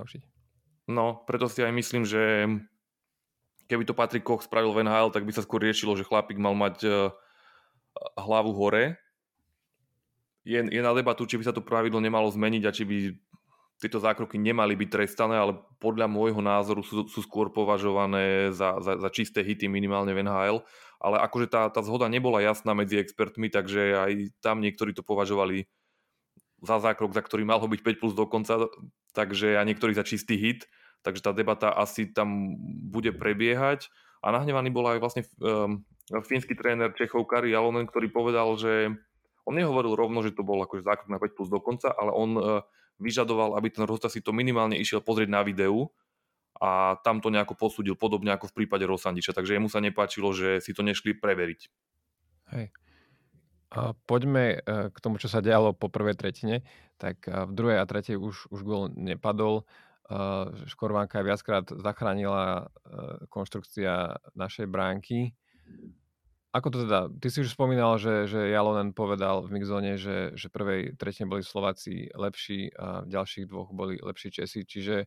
No, 0.87 1.23
preto 1.27 1.51
si 1.51 1.63
aj 1.63 1.73
myslím, 1.75 2.03
že 2.07 2.47
keby 3.67 3.83
to 3.87 3.95
Patrik 3.95 4.23
Koch 4.27 4.43
spravil 4.43 4.75
v 4.75 4.87
NHL, 4.87 5.11
tak 5.11 5.27
by 5.27 5.33
sa 5.35 5.43
skôr 5.43 5.63
riešilo, 5.63 5.99
že 5.99 6.07
chlapík 6.07 6.39
mal 6.39 6.55
mať 6.55 6.77
eh, 6.87 6.95
hlavu 8.19 8.55
hore. 8.55 8.99
Je, 10.47 10.63
je 10.63 10.83
na 10.83 10.95
debatu, 10.95 11.27
či 11.27 11.43
by 11.43 11.51
sa 11.51 11.55
to 11.55 11.59
pravidlo 11.59 11.99
nemalo 11.99 12.31
zmeniť 12.31 12.63
a 12.63 12.71
či 12.71 12.87
by 12.87 12.97
tieto 13.77 14.01
zákroky 14.01 14.41
nemali 14.41 14.73
byť 14.73 14.89
trestané, 14.89 15.37
ale 15.37 15.61
podľa 15.77 16.09
môjho 16.09 16.41
názoru 16.41 16.81
sú, 16.81 17.05
sú 17.13 17.21
skôr 17.21 17.53
považované 17.53 18.49
za, 18.57 18.81
za, 18.81 18.97
za 18.97 19.09
čisté 19.13 19.45
hity 19.45 19.69
minimálne 19.69 20.17
v 20.17 20.25
NHL. 20.25 20.65
Ale 20.97 21.21
akože 21.21 21.47
tá, 21.53 21.69
tá 21.69 21.85
zhoda 21.85 22.09
nebola 22.09 22.41
jasná 22.41 22.73
medzi 22.73 22.97
expertmi, 22.97 23.53
takže 23.53 23.83
aj 24.01 24.13
tam 24.41 24.65
niektorí 24.65 24.97
to 24.97 25.05
považovali 25.05 25.69
za 26.65 26.81
zákrok, 26.81 27.13
za 27.13 27.21
ktorý 27.21 27.45
mal 27.45 27.61
ho 27.61 27.69
byť 27.69 27.81
5 27.85 28.01
plus 28.01 28.15
do 28.17 28.25
konca, 28.25 28.65
takže 29.13 29.61
a 29.61 29.63
niektorí 29.69 29.93
za 29.93 30.09
čistý 30.09 30.41
hit. 30.41 30.65
Takže 31.05 31.21
tá 31.21 31.37
debata 31.37 31.69
asi 31.69 32.09
tam 32.09 32.57
bude 32.89 33.13
prebiehať. 33.13 33.93
A 34.25 34.33
nahnevaný 34.33 34.73
bol 34.73 34.89
aj 34.89 34.99
vlastne 34.99 35.23
um, 35.39 35.85
fínsky 36.25 36.57
tréner 36.57 36.97
Čechov 36.97 37.29
Kari 37.29 37.53
Jalonen, 37.53 37.85
ktorý 37.85 38.09
povedal, 38.09 38.57
že 38.57 38.97
on 39.47 39.55
nehovoril 39.55 39.95
rovno, 39.95 40.25
že 40.25 40.35
to 40.35 40.43
bol 40.43 40.59
akože 40.65 40.83
zákrok 40.83 41.13
na 41.13 41.23
5 41.23 41.37
plus 41.39 41.49
do 41.53 41.63
konca, 41.63 41.95
ale 41.95 42.11
on 42.11 42.31
e, 42.35 42.43
vyžadoval, 42.97 43.57
aby 43.57 43.69
ten 43.73 43.85
rozhodca 43.85 44.09
si 44.09 44.25
to 44.25 44.33
minimálne 44.33 44.77
išiel 44.77 45.05
pozrieť 45.05 45.29
na 45.31 45.45
videu 45.45 45.93
a 46.57 46.97
tam 47.05 47.21
to 47.21 47.29
nejako 47.29 47.53
posúdil 47.53 47.97
podobne 47.97 48.33
ako 48.33 48.49
v 48.49 48.65
prípade 48.65 48.89
Rosandiča, 48.89 49.37
takže 49.37 49.61
jemu 49.61 49.69
sa 49.69 49.85
nepáčilo, 49.85 50.33
že 50.33 50.65
si 50.65 50.73
to 50.73 50.81
nešli 50.81 51.13
preveriť. 51.13 51.61
Hej. 52.57 52.73
A 53.77 53.93
poďme 54.09 54.57
e, 54.57 54.89
k 54.89 54.99
tomu, 55.03 55.21
čo 55.21 55.29
sa 55.29 55.45
dialo 55.45 55.77
po 55.77 55.93
prvej 55.93 56.17
tretine. 56.17 56.65
Tak 56.97 57.29
v 57.29 57.53
druhej 57.53 57.83
a 57.83 57.85
tretej 57.85 58.17
už, 58.17 58.49
už 58.49 58.61
gol 58.65 58.89
nepadol. 58.95 59.69
Škorvánka 60.71 61.21
viackrát 61.21 61.67
zachránila 61.69 62.71
e, 62.71 63.27
konštrukcia 63.27 64.23
našej 64.39 64.71
bránky 64.71 65.35
ako 66.57 66.69
to 66.73 66.79
teda? 66.89 67.13
Ty 67.21 67.29
si 67.29 67.45
už 67.45 67.53
spomínal, 67.53 68.01
že, 68.01 68.25
že 68.25 68.49
Jalonen 68.49 68.97
povedal 68.97 69.45
v 69.45 69.61
Mixzone, 69.61 70.01
že, 70.01 70.33
že 70.33 70.49
prvej 70.49 70.97
tretine 70.97 71.29
boli 71.29 71.45
Slováci 71.45 72.09
lepší 72.17 72.73
a 72.73 73.05
v 73.05 73.13
ďalších 73.13 73.45
dvoch 73.45 73.77
boli 73.77 74.01
lepší 74.01 74.33
Česi, 74.33 74.65
čiže 74.65 75.05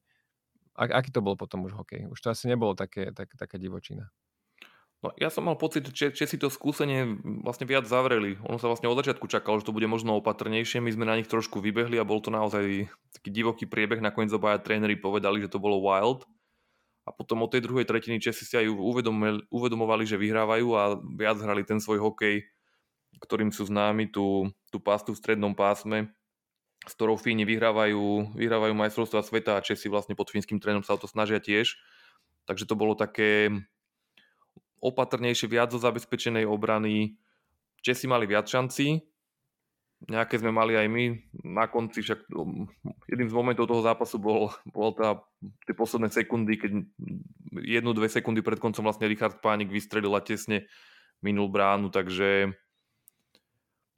ak, 0.77 0.93
aký 0.93 1.09
to 1.09 1.25
bol 1.25 1.33
potom 1.33 1.65
už 1.65 1.73
hokej? 1.73 2.07
Už 2.07 2.21
to 2.21 2.29
asi 2.29 2.45
nebolo 2.45 2.77
také, 2.77 3.11
tak, 3.11 3.33
taká 3.33 3.57
divočina. 3.57 4.13
No, 4.99 5.15
ja 5.15 5.31
som 5.31 5.47
mal 5.47 5.55
pocit, 5.55 5.87
že 5.95 6.11
si 6.11 6.35
to 6.35 6.51
skúsenie 6.51 7.23
vlastne 7.23 7.63
viac 7.63 7.87
zavreli. 7.87 8.35
Ono 8.43 8.59
sa 8.59 8.67
vlastne 8.67 8.91
od 8.91 8.99
začiatku 8.99 9.31
čakalo, 9.31 9.63
že 9.63 9.71
to 9.71 9.75
bude 9.75 9.87
možno 9.87 10.19
opatrnejšie. 10.19 10.83
My 10.83 10.91
sme 10.91 11.07
na 11.07 11.15
nich 11.15 11.31
trošku 11.31 11.63
vybehli 11.63 11.95
a 11.95 12.03
bol 12.03 12.19
to 12.19 12.35
naozaj 12.35 12.91
taký 13.15 13.29
divoký 13.31 13.63
priebeh. 13.63 14.03
Nakoniec 14.03 14.35
obaja 14.35 14.59
tréneri 14.59 14.99
povedali, 14.99 15.39
že 15.39 15.55
to 15.55 15.63
bolo 15.63 15.79
wild. 15.79 16.27
A 17.09 17.11
potom 17.11 17.41
od 17.41 17.49
tej 17.49 17.65
druhej 17.65 17.89
tretiny 17.89 18.21
Česi 18.21 18.45
si 18.45 18.53
aj 18.53 18.69
uvedomovali, 19.49 20.05
že 20.05 20.21
vyhrávajú 20.21 20.67
a 20.77 21.01
viac 21.17 21.41
hrali 21.41 21.65
ten 21.65 21.81
svoj 21.81 21.97
hokej, 21.97 22.45
ktorým 23.17 23.49
sú 23.49 23.65
známi, 23.65 24.13
tú, 24.13 24.53
tú 24.69 24.77
pastu 24.77 25.17
v 25.17 25.19
strednom 25.19 25.57
pásme, 25.57 26.13
s 26.85 26.93
ktorou 26.93 27.17
Fíni 27.17 27.49
vyhrávajú, 27.49 28.37
vyhrávajú 28.37 28.77
majstrovstva 28.77 29.25
sveta 29.25 29.57
a 29.57 29.65
Česi 29.65 29.89
vlastne 29.89 30.13
pod 30.13 30.29
fínskym 30.29 30.61
trénom 30.61 30.85
sa 30.85 30.93
o 30.93 31.01
to 31.01 31.09
snažia 31.09 31.41
tiež. 31.41 31.81
Takže 32.45 32.69
to 32.69 32.77
bolo 32.77 32.93
také 32.93 33.49
opatrnejšie, 34.77 35.49
viac 35.49 35.73
zo 35.73 35.81
zabezpečenej 35.81 36.45
obrany. 36.45 37.17
Česi 37.81 38.05
mali 38.05 38.29
viac 38.29 38.45
šancí, 38.45 39.01
nejaké 40.07 40.39
sme 40.39 40.55
mali 40.55 40.79
aj 40.79 40.87
my. 40.87 41.05
Na 41.43 41.67
konci 41.67 41.99
však 41.99 42.31
um, 42.31 42.71
jedným 43.11 43.27
z 43.27 43.35
momentov 43.35 43.67
toho 43.67 43.83
zápasu 43.83 44.15
bol, 44.15 44.53
bol 44.71 44.95
tá, 44.95 45.19
tie 45.67 45.75
posledné 45.75 46.07
sekundy, 46.07 46.55
keď 46.55 46.71
jednu, 47.59 47.91
dve 47.91 48.07
sekundy 48.07 48.39
pred 48.39 48.61
koncom 48.63 48.87
vlastne 48.87 49.11
Richard 49.11 49.43
Pánik 49.43 49.67
vystrelil 49.67 50.15
a 50.15 50.23
tesne 50.23 50.69
minul 51.19 51.51
bránu, 51.51 51.91
takže 51.91 52.55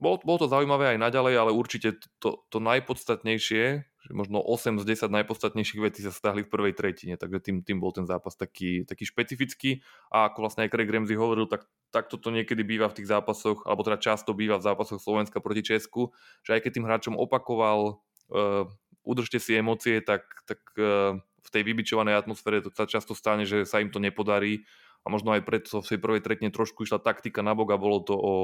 bolo, 0.01 0.17
bolo 0.25 0.37
to 0.41 0.47
zaujímavé 0.49 0.97
aj 0.97 0.97
naďalej, 0.97 1.33
ale 1.37 1.51
určite 1.53 2.01
to, 2.17 2.41
to 2.49 2.57
najpodstatnejšie, 2.57 3.85
že 3.85 4.11
možno 4.17 4.41
8 4.41 4.81
z 4.81 5.05
10 5.05 5.13
najpodstatnejších 5.13 5.77
vecí 5.77 6.01
sa 6.01 6.09
stahli 6.09 6.41
v 6.41 6.49
prvej 6.49 6.73
tretine, 6.73 7.13
takže 7.21 7.37
tým, 7.37 7.61
tým 7.61 7.77
bol 7.77 7.93
ten 7.93 8.09
zápas 8.09 8.33
taký, 8.33 8.81
taký 8.89 9.05
špecifický 9.05 9.85
a 10.09 10.33
ako 10.33 10.49
vlastne 10.49 10.65
aj 10.65 10.73
Craig 10.73 10.89
Ramsey 10.89 11.13
hovoril, 11.13 11.45
tak, 11.45 11.69
tak 11.91 12.07
toto 12.07 12.31
niekedy 12.31 12.63
býva 12.63 12.87
v 12.87 13.03
tých 13.03 13.11
zápasoch, 13.11 13.67
alebo 13.67 13.83
teda 13.83 13.99
často 13.99 14.31
býva 14.31 14.57
v 14.57 14.65
zápasoch 14.65 15.03
Slovenska 15.03 15.43
proti 15.43 15.61
Česku, 15.61 16.15
že 16.41 16.55
aj 16.55 16.63
keď 16.63 16.71
tým 16.71 16.87
hráčom 16.87 17.15
opakoval 17.19 17.99
uh, 18.31 18.63
udržte 19.03 19.43
si 19.43 19.59
emócie, 19.59 19.99
tak, 19.99 20.23
tak 20.47 20.63
uh, 20.79 21.19
v 21.19 21.49
tej 21.51 21.61
vybičovanej 21.67 22.15
atmosfére 22.15 22.63
to 22.63 22.71
sa 22.71 22.87
často 22.87 23.11
stane, 23.11 23.43
že 23.43 23.67
sa 23.67 23.83
im 23.83 23.91
to 23.91 23.99
nepodarí 23.99 24.63
a 25.03 25.11
možno 25.11 25.35
aj 25.35 25.43
preto 25.43 25.83
v 25.83 25.89
tej 25.91 25.99
prvej 25.99 26.21
tretine 26.23 26.53
trošku 26.53 26.87
išla 26.87 27.03
taktika 27.03 27.43
na 27.43 27.51
bok 27.57 27.73
a 27.73 27.81
bolo 27.81 27.99
to 28.05 28.15
o, 28.15 28.35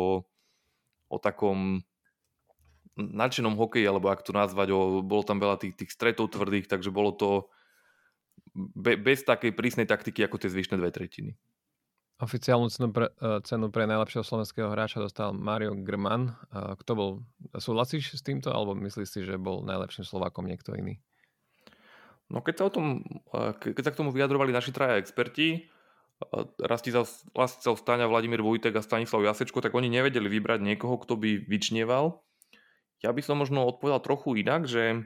o 1.08 1.18
takom 1.22 1.86
nadšenom 2.98 3.54
hokeji, 3.54 3.86
alebo 3.86 4.10
ak 4.10 4.26
to 4.26 4.34
nazvať, 4.34 4.74
o, 4.74 5.06
bolo 5.06 5.22
tam 5.22 5.38
veľa 5.38 5.62
tých, 5.62 5.78
tých 5.78 5.94
stretov 5.94 6.34
tvrdých, 6.34 6.66
takže 6.66 6.90
bolo 6.90 7.14
to 7.14 7.30
be, 8.58 8.98
bez 8.98 9.22
takej 9.22 9.54
prísnej 9.54 9.86
taktiky, 9.86 10.26
ako 10.26 10.42
tie 10.42 10.50
zvyšné 10.50 10.82
dve 10.82 10.90
tretiny. 10.90 11.38
Oficiálnu 12.18 12.74
cenu 12.74 12.90
pre, 12.90 13.14
uh, 13.22 13.38
cenu 13.46 13.70
pre 13.70 13.86
najlepšieho 13.86 14.26
slovenského 14.26 14.74
hráča 14.74 14.98
dostal 14.98 15.38
Mario 15.38 15.78
Grman. 15.78 16.34
Uh, 16.50 16.74
kto 16.82 16.92
bol, 16.98 17.10
súhlasíš 17.54 18.18
s 18.18 18.26
týmto, 18.26 18.50
alebo 18.50 18.74
myslíš 18.74 19.08
si, 19.08 19.20
že 19.22 19.38
bol 19.38 19.62
najlepším 19.62 20.02
Slovákom 20.02 20.50
niekto 20.50 20.74
iný? 20.74 20.98
No 22.34 22.42
keď 22.42 22.54
sa, 22.58 22.64
o 22.68 22.74
tom, 22.74 22.86
uh, 23.30 23.54
keď 23.54 23.84
sa 23.86 23.94
k 23.94 24.00
tomu 24.02 24.10
vyjadrovali 24.10 24.50
naši 24.50 24.74
traja 24.74 24.98
experti, 24.98 25.70
Rastislav 26.58 27.78
Staňa, 27.78 28.10
Vladimír 28.10 28.42
Vujtek 28.42 28.74
a 28.74 28.82
Stanislav 28.82 29.22
Jasečko, 29.22 29.62
tak 29.62 29.78
oni 29.78 29.86
nevedeli 29.86 30.26
vybrať 30.26 30.66
niekoho, 30.66 30.98
kto 30.98 31.14
by 31.14 31.46
vyčnieval. 31.46 32.26
Ja 33.06 33.14
by 33.14 33.22
som 33.22 33.38
možno 33.38 33.70
odpovedal 33.70 34.02
trochu 34.02 34.42
inak, 34.42 34.66
že, 34.66 35.06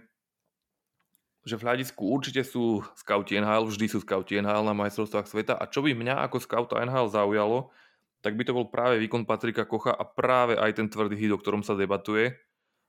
že 1.41 1.57
v 1.57 1.65
hľadisku 1.65 2.05
určite 2.05 2.45
sú 2.45 2.85
scouti 2.93 3.41
NHL, 3.41 3.65
vždy 3.65 3.85
sú 3.89 3.99
scouti 4.05 4.37
NHL 4.37 4.61
na 4.61 4.77
majstrovstvách 4.77 5.25
sveta. 5.25 5.53
A 5.57 5.65
čo 5.65 5.81
by 5.81 5.97
mňa 5.97 6.21
ako 6.29 6.37
scouta 6.37 6.77
NHL 6.85 7.09
zaujalo, 7.09 7.73
tak 8.21 8.37
by 8.37 8.45
to 8.45 8.53
bol 8.53 8.69
práve 8.69 9.01
výkon 9.01 9.25
Patrika 9.25 9.65
Kocha 9.65 9.89
a 9.97 10.05
práve 10.05 10.53
aj 10.53 10.77
ten 10.77 10.87
tvrdý 10.87 11.17
hit, 11.17 11.33
o 11.33 11.41
ktorom 11.41 11.65
sa 11.65 11.73
debatuje, 11.73 12.37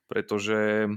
pretože, 0.04 0.92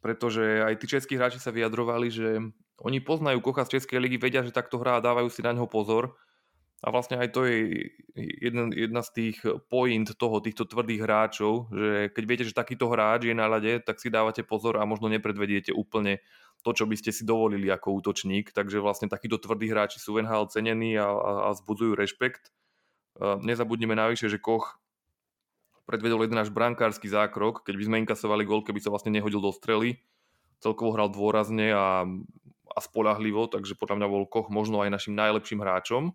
pretože 0.00 0.64
aj 0.64 0.74
tí 0.80 0.86
českí 0.88 1.20
hráči 1.20 1.36
sa 1.36 1.52
vyjadrovali, 1.52 2.08
že 2.08 2.40
oni 2.80 3.04
poznajú 3.04 3.44
Kocha 3.44 3.68
z 3.68 3.80
Českej 3.80 4.00
ligy, 4.00 4.16
vedia, 4.16 4.40
že 4.40 4.56
takto 4.56 4.80
hrá 4.80 4.96
a 4.96 5.04
dávajú 5.04 5.28
si 5.28 5.44
na 5.44 5.52
ňo 5.52 5.68
pozor 5.68 6.16
a 6.84 6.92
vlastne 6.92 7.16
aj 7.16 7.32
to 7.32 7.48
je 7.48 7.88
jedna, 8.16 8.68
jedna 8.68 9.00
z 9.00 9.10
tých 9.16 9.36
point 9.72 10.04
toho, 10.04 10.44
týchto 10.44 10.68
tvrdých 10.68 11.00
hráčov, 11.08 11.72
že 11.72 12.12
keď 12.12 12.24
viete, 12.28 12.44
že 12.44 12.52
takýto 12.52 12.92
hráč 12.92 13.32
je 13.32 13.36
na 13.36 13.48
ľade, 13.48 13.80
tak 13.80 13.96
si 13.96 14.12
dávate 14.12 14.44
pozor 14.44 14.76
a 14.76 14.84
možno 14.84 15.08
nepredvediete 15.08 15.72
úplne 15.72 16.20
to, 16.60 16.76
čo 16.76 16.84
by 16.84 16.98
ste 17.00 17.16
si 17.16 17.24
dovolili 17.24 17.72
ako 17.72 18.04
útočník. 18.04 18.52
Takže 18.52 18.84
vlastne 18.84 19.08
takíto 19.08 19.40
tvrdí 19.40 19.72
hráči 19.72 19.96
sú 19.96 20.20
v 20.20 20.28
NHL 20.28 20.52
cenení 20.52 21.00
a, 21.00 21.08
a, 21.08 21.30
a 21.48 21.50
zbudzujú 21.56 21.96
rešpekt. 21.96 22.52
Nezabudnime 23.22 23.96
navyše, 23.96 24.28
že 24.28 24.36
Koch 24.36 24.76
predvedol 25.88 26.28
jeden 26.28 26.36
náš 26.36 26.52
brankársky 26.52 27.08
zákrok, 27.08 27.64
keď 27.64 27.74
by 27.78 27.84
sme 27.88 28.00
inkasovali 28.04 28.44
gol, 28.44 28.60
keby 28.60 28.84
sa 28.84 28.92
vlastne 28.92 29.14
nehodil 29.16 29.40
do 29.40 29.54
strely. 29.54 30.02
Celkovo 30.60 30.92
hral 30.92 31.08
dôrazne 31.08 31.72
a, 31.72 32.04
a 32.68 32.78
spolahlivo, 32.84 33.48
takže 33.48 33.78
podľa 33.78 34.04
mňa 34.04 34.08
bol 34.12 34.28
Koch 34.28 34.52
možno 34.52 34.84
aj 34.84 34.92
našim 34.92 35.16
najlepším 35.16 35.64
hráčom. 35.64 36.12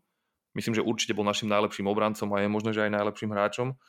Myslím, 0.52 0.76
že 0.76 0.84
určite 0.84 1.16
bol 1.16 1.24
našim 1.24 1.48
najlepším 1.48 1.88
obrancom 1.88 2.28
a 2.36 2.44
je 2.44 2.50
možno, 2.52 2.76
že 2.76 2.84
aj 2.84 2.92
najlepším 2.92 3.32
hráčom. 3.32 3.80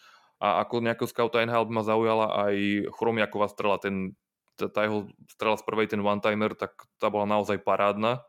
A 0.43 0.63
ako 0.63 0.83
nejakého 0.83 1.11
scouta 1.11 1.43
NHL 1.43 1.71
ma 1.71 1.83
zaujala 1.87 2.27
aj 2.47 2.55
Chromiaková 2.95 3.47
strela, 3.51 3.79
ten, 3.79 4.19
tá, 4.59 4.67
tá 4.67 4.87
jeho 4.87 5.11
strela 5.31 5.55
z 5.59 5.63
prvej, 5.67 5.91
ten 5.91 6.03
one-timer, 6.03 6.55
tak 6.59 6.75
tá 6.99 7.11
bola 7.11 7.27
naozaj 7.27 7.63
parádna. 7.63 8.23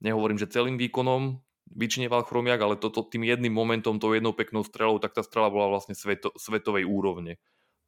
Nehovorím, 0.00 0.40
že 0.40 0.48
celým 0.48 0.76
výkonom 0.76 1.40
vyčineval 1.72 2.24
Chromiak, 2.24 2.60
ale 2.62 2.76
toto 2.78 3.02
tým 3.04 3.26
jedným 3.26 3.52
momentom, 3.52 3.98
tou 3.98 4.14
jednou 4.14 4.36
peknou 4.36 4.62
strelou, 4.62 5.00
tak 5.02 5.16
tá 5.16 5.24
strela 5.24 5.50
bola 5.50 5.72
vlastne 5.72 5.96
sveto, 5.96 6.32
svetovej 6.36 6.86
úrovne. 6.86 7.40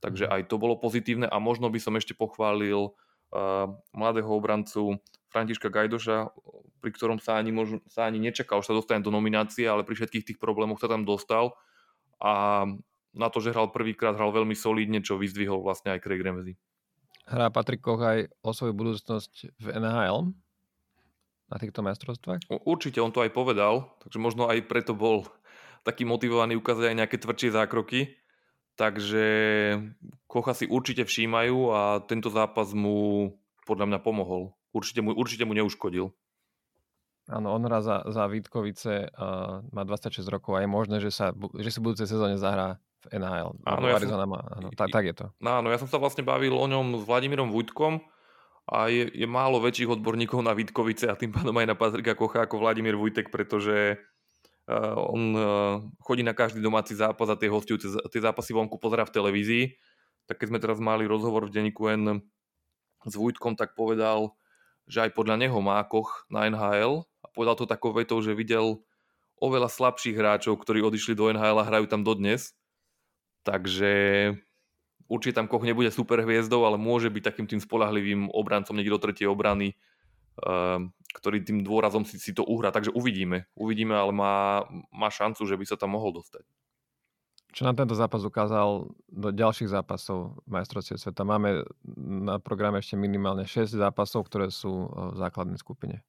Takže 0.04 0.26
mhm. 0.26 0.32
aj 0.32 0.42
to 0.48 0.56
bolo 0.60 0.76
pozitívne 0.78 1.26
a 1.28 1.36
možno 1.40 1.68
by 1.70 1.78
som 1.78 1.94
ešte 1.96 2.14
pochválil 2.16 2.92
uh, 3.32 3.66
mladého 3.94 4.28
obrancu 4.28 4.98
Františka 5.28 5.68
Gajdoša, 5.68 6.32
pri 6.80 6.90
ktorom 6.94 7.20
sa 7.20 7.36
ani, 7.36 7.52
možno, 7.52 7.84
sa 7.90 8.08
ani 8.08 8.16
nečakal, 8.16 8.64
že 8.64 8.72
sa 8.72 8.78
dostane 8.78 9.04
do 9.04 9.12
nominácie, 9.12 9.68
ale 9.68 9.84
pri 9.84 9.98
všetkých 9.98 10.24
tých 10.24 10.38
problémoch 10.40 10.80
sa 10.80 10.88
tam 10.88 11.04
dostal 11.04 11.52
a 12.18 12.64
na 13.12 13.28
to, 13.28 13.38
že 13.42 13.52
hral 13.52 13.72
prvýkrát, 13.72 14.16
hral 14.16 14.30
veľmi 14.32 14.54
solídne, 14.54 15.04
čo 15.04 15.20
vyzdvihol 15.20 15.60
vlastne 15.64 15.92
aj 15.92 16.02
Craig 16.04 16.22
Ramsey. 16.22 16.54
Hrá 17.28 17.52
Patrik 17.52 17.84
Koch 17.84 18.00
aj 18.00 18.32
o 18.40 18.50
svoju 18.56 18.72
budúcnosť 18.72 19.52
v 19.60 19.66
NHL 19.76 20.32
na 21.52 21.56
týchto 21.60 21.84
majstrovstvách? 21.84 22.48
Určite, 22.64 23.04
on 23.04 23.12
to 23.12 23.20
aj 23.20 23.32
povedal, 23.36 23.92
takže 24.00 24.16
možno 24.16 24.48
aj 24.48 24.64
preto 24.64 24.96
bol 24.96 25.28
taký 25.84 26.08
motivovaný 26.08 26.56
ukázať 26.56 26.92
aj 26.92 26.98
nejaké 27.04 27.16
tvrdšie 27.20 27.50
zákroky. 27.52 28.00
Takže 28.78 29.26
Kocha 30.30 30.54
si 30.54 30.70
určite 30.70 31.02
všímajú 31.02 31.56
a 31.74 31.80
tento 32.06 32.30
zápas 32.30 32.70
mu 32.72 33.34
podľa 33.66 33.90
mňa 33.90 33.98
pomohol 34.00 34.54
určite 34.72 35.00
mu, 35.00 35.14
určite 35.14 35.44
mu 35.44 35.56
neuškodil. 35.56 36.12
Áno, 37.28 37.52
on 37.52 37.60
hrá 37.68 37.84
za, 37.84 38.08
za 38.08 38.24
Vítkovice, 38.24 39.12
uh, 39.12 39.60
má 39.68 39.84
26 39.84 40.24
rokov 40.32 40.56
a 40.56 40.64
je 40.64 40.68
možné, 40.68 40.96
že, 40.96 41.12
sa, 41.12 41.36
že 41.36 41.68
si 41.68 41.78
budúcej 41.84 42.08
sezóne 42.08 42.40
zahrá 42.40 42.80
v 43.04 43.20
NHL. 43.20 43.52
Áno, 43.68 43.84
ja 43.84 44.00
Arizona 44.00 44.24
som, 44.24 44.32
má, 44.32 44.40
áno, 44.48 44.68
tak, 44.72 44.88
tak 44.88 45.04
je 45.04 45.14
to. 45.14 45.26
Áno, 45.44 45.68
ja 45.68 45.76
som 45.76 45.92
sa 45.92 46.00
vlastne 46.00 46.24
bavil 46.24 46.56
o 46.56 46.64
ňom 46.64 46.96
s 46.96 47.02
Vladimírom 47.04 47.52
Vujtkom 47.52 48.00
a 48.64 48.88
je, 48.88 49.12
je 49.12 49.28
málo 49.28 49.60
väčších 49.60 50.00
odborníkov 50.00 50.40
na 50.40 50.56
Vítkovice 50.56 51.12
a 51.12 51.20
tým 51.20 51.28
pádom 51.28 51.52
aj 51.52 51.68
na 51.68 51.76
Patrika 51.76 52.16
Kocha 52.16 52.48
ako 52.48 52.64
Vladimír 52.64 52.96
Vujtek, 52.96 53.28
pretože 53.28 54.00
uh, 54.72 54.96
on 54.96 55.22
uh, 55.36 55.44
chodí 56.00 56.24
na 56.24 56.32
každý 56.32 56.64
domáci 56.64 56.96
zápas 56.96 57.28
a 57.28 57.36
tie 57.36 57.52
hostujúce 57.52 57.92
tie 58.08 58.20
zápasy 58.24 58.56
vonku 58.56 58.80
pozera 58.80 59.04
v 59.04 59.12
televízii. 59.12 59.64
Tak 60.24 60.40
keď 60.40 60.46
sme 60.48 60.60
teraz 60.64 60.80
mali 60.80 61.04
rozhovor 61.04 61.44
v 61.44 61.60
denníku 61.60 61.92
N 61.92 62.24
s 63.04 63.14
Vujtkom, 63.16 63.52
tak 63.52 63.76
povedal, 63.76 64.32
že 64.88 65.04
aj 65.04 65.14
podľa 65.14 65.36
neho 65.36 65.58
má 65.60 65.78
Koch 65.84 66.24
na 66.32 66.48
NHL 66.48 67.04
a 67.04 67.26
povedal 67.30 67.54
to 67.60 67.68
takou 67.68 67.92
vetou, 67.92 68.18
že 68.24 68.32
videl 68.32 68.80
oveľa 69.38 69.70
slabších 69.70 70.16
hráčov, 70.16 70.58
ktorí 70.58 70.82
odišli 70.82 71.14
do 71.14 71.30
NHL 71.30 71.60
a 71.60 71.68
hrajú 71.68 71.86
tam 71.86 72.02
dodnes. 72.02 72.56
Takže 73.46 73.92
určite 75.06 75.38
tam 75.38 75.46
Koch 75.46 75.62
nebude 75.62 75.92
super 75.92 76.24
hviezdou, 76.24 76.64
ale 76.64 76.80
môže 76.80 77.12
byť 77.12 77.22
takým 77.22 77.46
tým 77.46 77.60
spolahlivým 77.62 78.32
obrancom 78.32 78.74
niekde 78.74 78.96
do 78.96 79.02
tretej 79.04 79.28
obrany, 79.30 79.76
ehm, 80.42 80.90
ktorý 81.14 81.44
tým 81.44 81.62
dôrazom 81.62 82.02
si, 82.08 82.18
si 82.18 82.32
to 82.32 82.42
uhrá. 82.42 82.72
Takže 82.72 82.90
uvidíme. 82.90 83.46
Uvidíme, 83.54 83.94
ale 83.94 84.10
má, 84.10 84.64
má 84.90 85.08
šancu, 85.12 85.44
že 85.44 85.54
by 85.54 85.64
sa 85.68 85.76
tam 85.78 85.94
mohol 85.94 86.16
dostať. 86.16 86.44
Čo 87.48 87.64
nám 87.64 87.80
tento 87.80 87.96
zápas 87.96 88.20
ukázal 88.22 88.92
do 89.08 89.28
ďalších 89.32 89.72
zápasov 89.72 90.36
majstrovstiev 90.44 91.00
sveta? 91.00 91.24
Máme 91.24 91.64
na 91.98 92.36
programe 92.38 92.78
ešte 92.78 92.94
minimálne 92.94 93.48
6 93.48 93.72
zápasov, 93.72 94.28
ktoré 94.28 94.52
sú 94.52 94.92
v 94.92 95.16
základnej 95.16 95.56
skupine. 95.56 96.04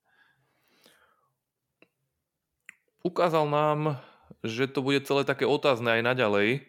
Ukázal 2.99 3.47
nám, 3.47 4.03
že 4.43 4.67
to 4.67 4.83
bude 4.83 4.99
celé 5.07 5.23
také 5.23 5.47
otázne 5.47 5.87
aj 5.99 6.01
naďalej. 6.03 6.67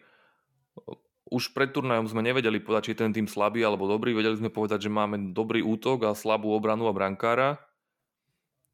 Už 1.27 1.51
pred 1.51 1.71
turnajom 1.71 2.07
sme 2.07 2.23
nevedeli 2.23 2.63
povedať, 2.63 2.81
či 2.87 2.91
je 2.95 3.01
ten 3.03 3.11
tým 3.11 3.27
slabý 3.27 3.63
alebo 3.67 3.87
dobrý. 3.91 4.15
Vedeli 4.15 4.39
sme 4.39 4.51
povedať, 4.51 4.87
že 4.87 4.91
máme 4.91 5.35
dobrý 5.35 5.59
útok 5.59 6.07
a 6.07 6.15
slabú 6.15 6.55
obranu 6.55 6.87
a 6.87 6.95
brankára. 6.95 7.59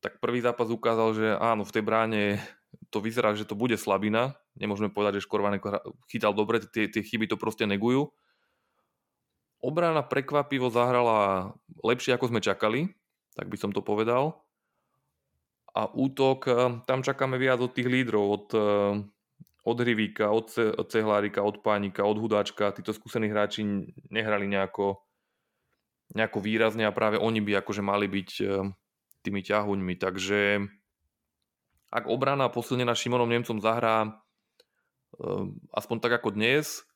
Tak 0.01 0.21
prvý 0.21 0.45
zápas 0.45 0.69
ukázal, 0.69 1.09
že 1.17 1.27
áno, 1.41 1.65
v 1.65 1.73
tej 1.73 1.83
bráne 1.83 2.21
to 2.93 3.01
vyzerá, 3.01 3.33
že 3.33 3.49
to 3.49 3.57
bude 3.57 3.73
slabina. 3.81 4.37
Nemôžeme 4.57 4.89
povedať, 4.89 5.21
že 5.21 5.25
Škorvanek 5.29 5.61
chytal 6.09 6.33
dobre, 6.33 6.61
tie, 6.61 6.89
tie 6.89 7.05
chyby 7.05 7.29
to 7.29 7.37
proste 7.37 7.69
negujú. 7.69 8.09
Obrana 9.57 10.05
prekvapivo 10.05 10.69
zahrala 10.69 11.53
lepšie, 11.81 12.13
ako 12.13 12.29
sme 12.29 12.41
čakali, 12.41 12.93
tak 13.33 13.49
by 13.49 13.57
som 13.57 13.73
to 13.73 13.81
povedal. 13.81 14.45
A 15.77 15.89
útok, 15.93 16.49
eh, 16.49 16.81
tam 16.89 17.05
čakáme 17.05 17.37
viac 17.37 17.61
od 17.61 17.73
tých 17.73 17.89
lídrov, 17.89 18.25
od, 18.25 18.47
eh, 18.53 18.93
od 19.67 19.77
Hrivíka, 19.77 20.33
od, 20.33 20.49
od 20.57 20.87
Cehlárika, 20.89 21.45
od 21.45 21.61
Pánika, 21.61 22.05
od 22.05 22.17
Hudáčka. 22.17 22.73
Títo 22.73 22.93
skúsení 22.93 23.29
hráči 23.29 23.61
nehrali 24.09 24.49
nejako, 24.49 25.01
nejako 26.17 26.39
výrazne 26.41 26.87
a 26.87 26.95
práve 26.95 27.21
oni 27.21 27.43
by 27.43 27.61
akože 27.61 27.85
mali 27.85 28.09
byť 28.09 28.29
eh, 28.41 28.49
tými 29.21 29.41
ťahuňmi. 29.45 29.93
Takže 29.97 30.65
ak 31.93 32.03
obrana 32.09 32.49
posilnená 32.49 32.93
Šimonom 32.93 33.29
Nemcom 33.29 33.57
zahrá 33.61 34.17
aspoň 35.71 35.97
tak 36.03 36.19
ako 36.19 36.35
dnes, 36.35 36.87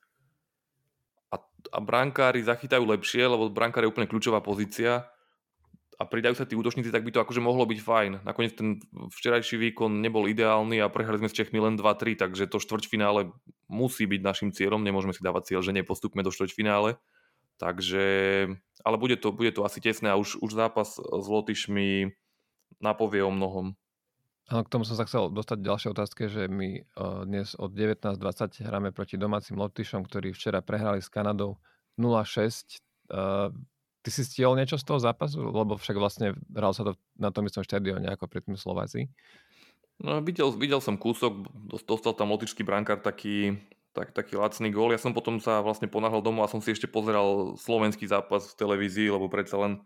a 1.72 1.80
brankári 1.80 2.42
zachytajú 2.42 2.84
lepšie, 2.84 3.24
lebo 3.30 3.48
brankár 3.54 3.86
je 3.86 3.92
úplne 3.94 4.10
kľúčová 4.10 4.42
pozícia 4.42 5.06
a 6.02 6.04
pridajú 6.04 6.34
sa 6.34 6.50
tí 6.50 6.58
útočníci, 6.58 6.90
tak 6.90 7.06
by 7.06 7.14
to 7.14 7.22
akože 7.22 7.38
mohlo 7.38 7.70
byť 7.70 7.80
fajn. 7.80 8.12
Nakoniec 8.26 8.58
ten 8.58 8.82
včerajší 9.14 9.62
výkon 9.70 10.02
nebol 10.02 10.26
ideálny 10.26 10.82
a 10.82 10.90
prehrali 10.90 11.22
sme 11.22 11.30
s 11.30 11.38
Čechmi 11.38 11.62
len 11.62 11.78
2-3, 11.78 12.18
takže 12.18 12.50
to 12.50 12.58
štvrťfinále 12.58 13.30
musí 13.70 14.10
byť 14.10 14.22
našim 14.26 14.50
cieľom. 14.50 14.82
Nemôžeme 14.82 15.14
si 15.14 15.22
dávať 15.22 15.54
cieľ, 15.54 15.62
že 15.62 15.78
nepostupme 15.78 16.26
do 16.26 16.34
štvrťfinále. 16.34 16.98
Takže, 17.62 18.06
ale 18.82 18.96
bude 18.98 19.22
to, 19.22 19.30
bude 19.30 19.54
to 19.54 19.62
asi 19.62 19.78
tesné 19.78 20.10
a 20.10 20.18
už, 20.18 20.42
už 20.42 20.52
zápas 20.58 20.98
s 20.98 21.26
Lotyšmi 21.30 22.10
napovie 22.82 23.22
o 23.22 23.30
mnohom. 23.30 23.78
Áno, 24.52 24.68
k 24.68 24.72
tomu 24.76 24.84
som 24.84 25.00
sa 25.00 25.08
chcel 25.08 25.32
dostať 25.32 25.64
ďalšie 25.64 25.90
otázke, 25.96 26.28
že 26.28 26.52
my 26.52 26.84
uh, 27.00 27.24
dnes 27.24 27.56
od 27.56 27.72
19.20 27.72 28.68
hráme 28.68 28.92
proti 28.92 29.16
domácim 29.16 29.56
Lotyšom, 29.56 30.04
ktorí 30.04 30.36
včera 30.36 30.60
prehrali 30.60 31.00
s 31.00 31.08
Kanadou 31.08 31.56
0-6. 31.96 32.84
Uh, 33.08 33.56
ty 34.04 34.12
si 34.12 34.28
stiel 34.28 34.52
niečo 34.60 34.76
z 34.76 34.84
toho 34.84 35.00
zápasu? 35.00 35.40
Lebo 35.40 35.80
však 35.80 35.96
vlastne 35.96 36.36
hral 36.52 36.76
sa 36.76 36.84
to 36.84 37.00
na 37.16 37.32
tom 37.32 37.48
istom 37.48 37.64
štadióne 37.64 38.12
ako 38.12 38.28
predtým 38.28 38.60
Slováci. 38.60 39.08
No, 40.04 40.20
videl, 40.20 40.52
videl 40.60 40.84
som 40.84 41.00
kúsok, 41.00 41.48
dostal 41.88 42.12
tam 42.12 42.36
lotičský 42.36 42.68
brankár 42.68 43.00
taký, 43.00 43.56
tak, 43.96 44.12
taký 44.12 44.36
lacný 44.36 44.68
gól. 44.68 44.92
Ja 44.92 45.00
som 45.00 45.16
potom 45.16 45.40
sa 45.40 45.64
vlastne 45.64 45.88
ponáhľal 45.88 46.20
domov 46.20 46.44
a 46.44 46.52
som 46.52 46.60
si 46.60 46.76
ešte 46.76 46.92
pozeral 46.92 47.56
slovenský 47.56 48.04
zápas 48.04 48.52
v 48.52 48.58
televízii, 48.60 49.16
lebo 49.16 49.32
predsa 49.32 49.56
len 49.64 49.80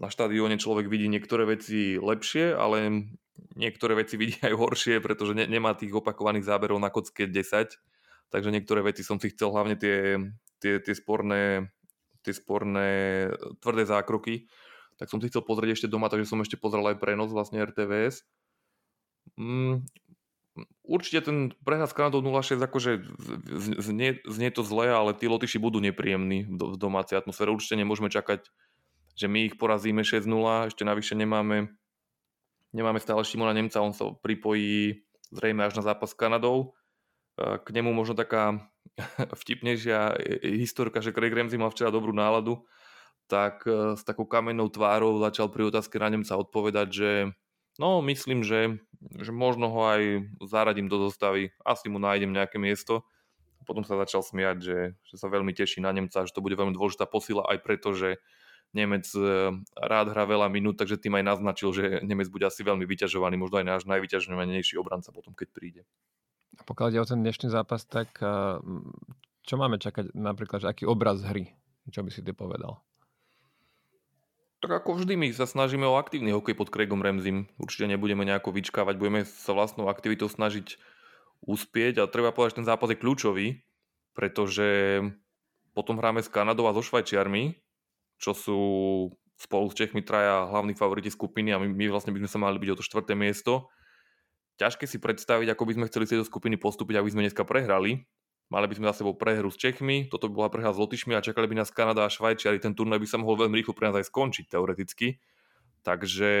na 0.00 0.08
štadióne 0.08 0.56
človek 0.56 0.88
vidí 0.88 1.06
niektoré 1.12 1.44
veci 1.44 2.00
lepšie, 2.00 2.56
ale 2.56 3.04
niektoré 3.54 4.00
veci 4.00 4.16
vidí 4.16 4.40
aj 4.40 4.56
horšie, 4.56 5.04
pretože 5.04 5.36
ne, 5.36 5.44
nemá 5.44 5.76
tých 5.76 5.92
opakovaných 5.92 6.48
záberov 6.48 6.80
na 6.80 6.88
kocke 6.88 7.28
10, 7.28 7.76
takže 8.32 8.48
niektoré 8.48 8.80
veci 8.80 9.04
som 9.04 9.20
si 9.20 9.28
chcel 9.28 9.52
hlavne 9.52 9.76
tie, 9.76 10.16
tie, 10.58 10.80
tie 10.80 10.94
sporné 10.96 11.68
tie 12.22 12.36
sporné 12.36 12.88
tvrdé 13.60 13.88
zákroky, 13.88 14.48
tak 15.00 15.08
som 15.08 15.18
si 15.20 15.32
chcel 15.32 15.40
pozrieť 15.40 15.80
ešte 15.80 15.88
doma, 15.88 16.12
takže 16.12 16.28
som 16.28 16.40
ešte 16.44 16.60
pozrel 16.60 16.84
aj 16.92 17.00
prenos 17.00 17.32
vlastne 17.32 17.64
RTVS. 17.64 18.20
Mm, 19.40 19.88
určite 20.84 21.24
ten 21.24 21.56
prehľad 21.64 21.88
s 21.88 21.96
Kanadou 21.96 22.20
06 22.20 22.60
akože 22.60 23.00
znie, 23.80 24.20
znie 24.28 24.50
to 24.52 24.60
zle, 24.60 24.92
ale 24.92 25.16
tí 25.16 25.24
Lotyši 25.24 25.56
budú 25.56 25.80
nepríjemní 25.80 26.44
v 26.44 26.76
domácej 26.76 27.16
atmosfére. 27.16 27.48
Určite 27.48 27.80
nemôžeme 27.80 28.12
čakať, 28.12 28.52
že 29.14 29.26
my 29.28 29.50
ich 29.50 29.54
porazíme 29.60 30.02
6-0, 30.02 30.26
ešte 30.70 30.82
navyše 30.82 31.14
nemáme 31.14 31.72
Nemáme 32.70 33.02
stále 33.02 33.26
Šimona 33.26 33.50
Nemca, 33.50 33.82
on 33.82 33.90
sa 33.90 34.14
pripojí 34.14 35.02
zrejme 35.34 35.66
až 35.66 35.78
na 35.78 35.82
zápas 35.82 36.14
s 36.14 36.18
Kanadou. 36.18 36.78
K 37.38 37.66
nemu 37.66 37.90
možno 37.90 38.14
taká 38.14 38.62
vtipnejšia 39.42 40.18
historka, 40.44 41.02
že 41.02 41.14
Craig 41.14 41.34
Ramsey 41.34 41.58
mal 41.58 41.74
včera 41.74 41.90
dobrú 41.90 42.14
náladu, 42.14 42.62
tak 43.30 43.64
e, 43.64 43.94
s 43.94 44.02
takou 44.02 44.26
kamennou 44.26 44.68
tvárou 44.68 45.16
začal 45.22 45.48
pri 45.48 45.70
otázke 45.70 45.96
na 46.02 46.10
Nemca 46.10 46.36
odpovedať, 46.36 46.88
že 46.90 47.10
no 47.78 48.02
myslím, 48.02 48.42
že, 48.42 48.82
že 49.22 49.30
možno 49.30 49.70
ho 49.70 49.80
aj 49.86 50.02
zaradím 50.44 50.90
do 50.90 50.98
zostavy, 51.08 51.54
asi 51.62 51.86
mu 51.88 52.02
nájdem 52.02 52.34
nejaké 52.34 52.58
miesto. 52.58 53.06
Potom 53.64 53.86
sa 53.86 53.96
začal 54.02 54.20
smiať, 54.26 54.56
že, 54.60 54.78
že 55.06 55.16
sa 55.16 55.30
veľmi 55.30 55.54
teší 55.54 55.80
na 55.80 55.94
Nemca, 55.94 56.26
že 56.26 56.34
to 56.34 56.42
bude 56.42 56.58
veľmi 56.58 56.74
dôležitá 56.74 57.06
posila 57.06 57.46
aj 57.48 57.58
preto, 57.62 57.94
že 57.94 58.20
Nemec 58.70 59.02
e, 59.18 59.50
rád 59.74 60.14
hrá 60.14 60.24
veľa 60.30 60.46
minút, 60.46 60.78
takže 60.78 60.94
tým 60.94 61.18
aj 61.18 61.24
naznačil, 61.26 61.74
že 61.74 61.84
Nemec 62.06 62.30
bude 62.30 62.46
asi 62.46 62.62
veľmi 62.62 62.86
vyťažovaný, 62.86 63.34
možno 63.34 63.58
aj 63.58 63.66
náš 63.66 63.82
najvyťažovanejší 63.90 64.78
obranca 64.78 65.10
potom, 65.10 65.34
keď 65.34 65.48
príde. 65.50 65.82
A 66.54 66.62
pokiaľ 66.62 66.86
ide 66.94 67.02
o 67.02 67.10
ten 67.10 67.20
dnešný 67.26 67.50
zápas, 67.50 67.82
tak 67.82 68.14
e, 68.22 68.62
čo 69.42 69.54
máme 69.58 69.82
čakať 69.82 70.14
napríklad, 70.14 70.62
že 70.62 70.70
aký 70.70 70.84
obraz 70.86 71.18
hry? 71.26 71.50
Čo 71.90 72.06
by 72.06 72.10
si 72.14 72.22
ty 72.22 72.30
povedal? 72.30 72.78
Tak 74.60 74.84
ako 74.84 75.00
vždy, 75.00 75.16
my 75.16 75.32
sa 75.32 75.48
snažíme 75.48 75.88
o 75.88 75.96
aktívny 75.96 76.36
hokej 76.36 76.52
pod 76.52 76.68
Craigom 76.68 77.00
Remzim. 77.00 77.48
Určite 77.56 77.88
nebudeme 77.88 78.28
nejako 78.28 78.52
vyčkávať, 78.52 79.00
budeme 79.00 79.24
sa 79.24 79.56
vlastnou 79.56 79.88
aktivitou 79.88 80.28
snažiť 80.28 80.76
uspieť 81.40 82.04
a 82.04 82.10
treba 82.12 82.30
povedať, 82.30 82.54
že 82.54 82.58
ten 82.60 82.68
zápas 82.68 82.92
je 82.92 83.00
kľúčový, 83.00 83.64
pretože 84.12 85.00
potom 85.72 85.96
hráme 85.96 86.20
s 86.20 86.28
Kanadou 86.28 86.68
a 86.68 86.76
so 86.76 86.84
Švajčiarmi 86.84 87.56
čo 88.20 88.36
sú 88.36 88.60
spolu 89.40 89.72
s 89.72 89.74
Čechmi 89.74 90.04
traja 90.04 90.44
hlavní 90.52 90.76
favoriti 90.76 91.08
skupiny 91.08 91.56
a 91.56 91.58
my, 91.58 91.72
my 91.72 91.88
vlastne 91.88 92.12
by 92.12 92.20
sme 92.20 92.30
sa 92.30 92.38
mali 92.38 92.60
byť 92.60 92.70
o 92.76 92.78
to 92.78 92.84
štvrté 92.84 93.16
miesto. 93.16 93.72
Ťažké 94.60 94.84
si 94.84 95.00
predstaviť, 95.00 95.48
ako 95.56 95.64
by 95.64 95.72
sme 95.80 95.88
chceli 95.88 96.04
z 96.04 96.10
tejto 96.14 96.28
skupiny 96.28 96.60
postúpiť, 96.60 97.00
aby 97.00 97.08
sme 97.08 97.24
dneska 97.24 97.48
prehrali. 97.48 98.04
Mali 98.52 98.66
by 98.68 98.76
sme 98.76 98.92
za 98.92 99.00
sebou 99.00 99.16
prehru 99.16 99.48
s 99.48 99.56
Čechmi, 99.56 100.12
toto 100.12 100.28
by 100.28 100.34
bola 100.36 100.50
prehra 100.52 100.74
s 100.74 100.78
Lotyšmi 100.82 101.16
a 101.16 101.24
čakali 101.24 101.48
by 101.48 101.64
nás 101.64 101.72
Kanada 101.72 102.04
a 102.04 102.12
Švajčiari. 102.12 102.60
Ten 102.60 102.76
turnaj 102.76 103.00
by 103.00 103.08
sa 103.08 103.16
mohol 103.16 103.46
veľmi 103.46 103.56
rýchlo 103.56 103.72
pre 103.72 103.88
nás 103.88 103.96
aj 103.96 104.12
skončiť 104.12 104.52
teoreticky. 104.52 105.16
Takže 105.80 106.32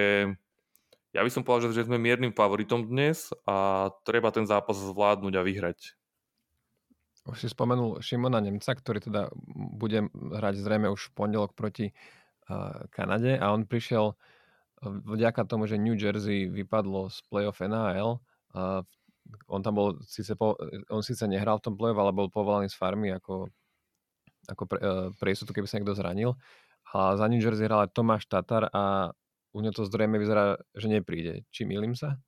ja 1.16 1.20
by 1.24 1.30
som 1.32 1.46
povedal, 1.46 1.72
že 1.72 1.88
sme 1.88 1.96
miernym 1.96 2.36
favoritom 2.36 2.84
dnes 2.84 3.32
a 3.48 3.88
treba 4.04 4.28
ten 4.34 4.44
zápas 4.44 4.76
zvládnuť 4.76 5.34
a 5.38 5.42
vyhrať. 5.46 5.99
Už 7.30 7.46
si 7.46 7.48
spomenul 7.48 8.02
Šimona 8.02 8.42
Nemca, 8.42 8.74
ktorý 8.74 8.98
teda 8.98 9.30
bude 9.54 10.10
hrať 10.10 10.58
zrejme 10.58 10.90
už 10.90 11.10
v 11.10 11.14
pondelok 11.14 11.54
proti 11.54 11.94
uh, 12.50 12.84
Kanade 12.90 13.38
a 13.38 13.54
on 13.54 13.64
prišiel 13.70 14.18
vďaka 14.80 15.44
tomu, 15.44 15.68
že 15.68 15.76
New 15.76 15.94
Jersey 15.94 16.48
vypadlo 16.48 17.12
z 17.12 17.20
playoff 17.28 17.60
NHL. 17.60 18.18
Uh, 18.56 18.80
on 19.46 19.60
tam 19.62 19.76
bol, 19.76 19.88
síce 20.02 20.34
po, 20.34 20.56
on 20.90 21.04
síce 21.04 21.22
nehral 21.28 21.60
v 21.60 21.70
tom 21.70 21.74
playoff, 21.76 22.00
ale 22.00 22.16
bol 22.16 22.32
povolaný 22.32 22.72
z 22.72 22.76
farmy 22.80 23.12
ako, 23.14 23.52
ako 24.48 24.62
pre, 24.66 24.78
uh, 24.80 25.08
pre 25.20 25.36
istotu, 25.36 25.52
keby 25.52 25.68
sa 25.68 25.78
niekto 25.78 25.94
zranil. 25.94 26.34
A 26.90 27.14
za 27.14 27.28
New 27.30 27.38
Jersey 27.38 27.68
hral 27.68 27.86
aj 27.86 27.94
Tomáš 27.94 28.26
Tatar 28.26 28.66
a 28.72 29.14
u 29.54 29.58
ňo 29.62 29.70
to 29.70 29.86
zrejme 29.86 30.18
vyzerá, 30.18 30.58
že 30.74 30.90
nepríde. 30.90 31.46
Či 31.54 31.68
milím 31.68 31.94
sa? 31.94 32.18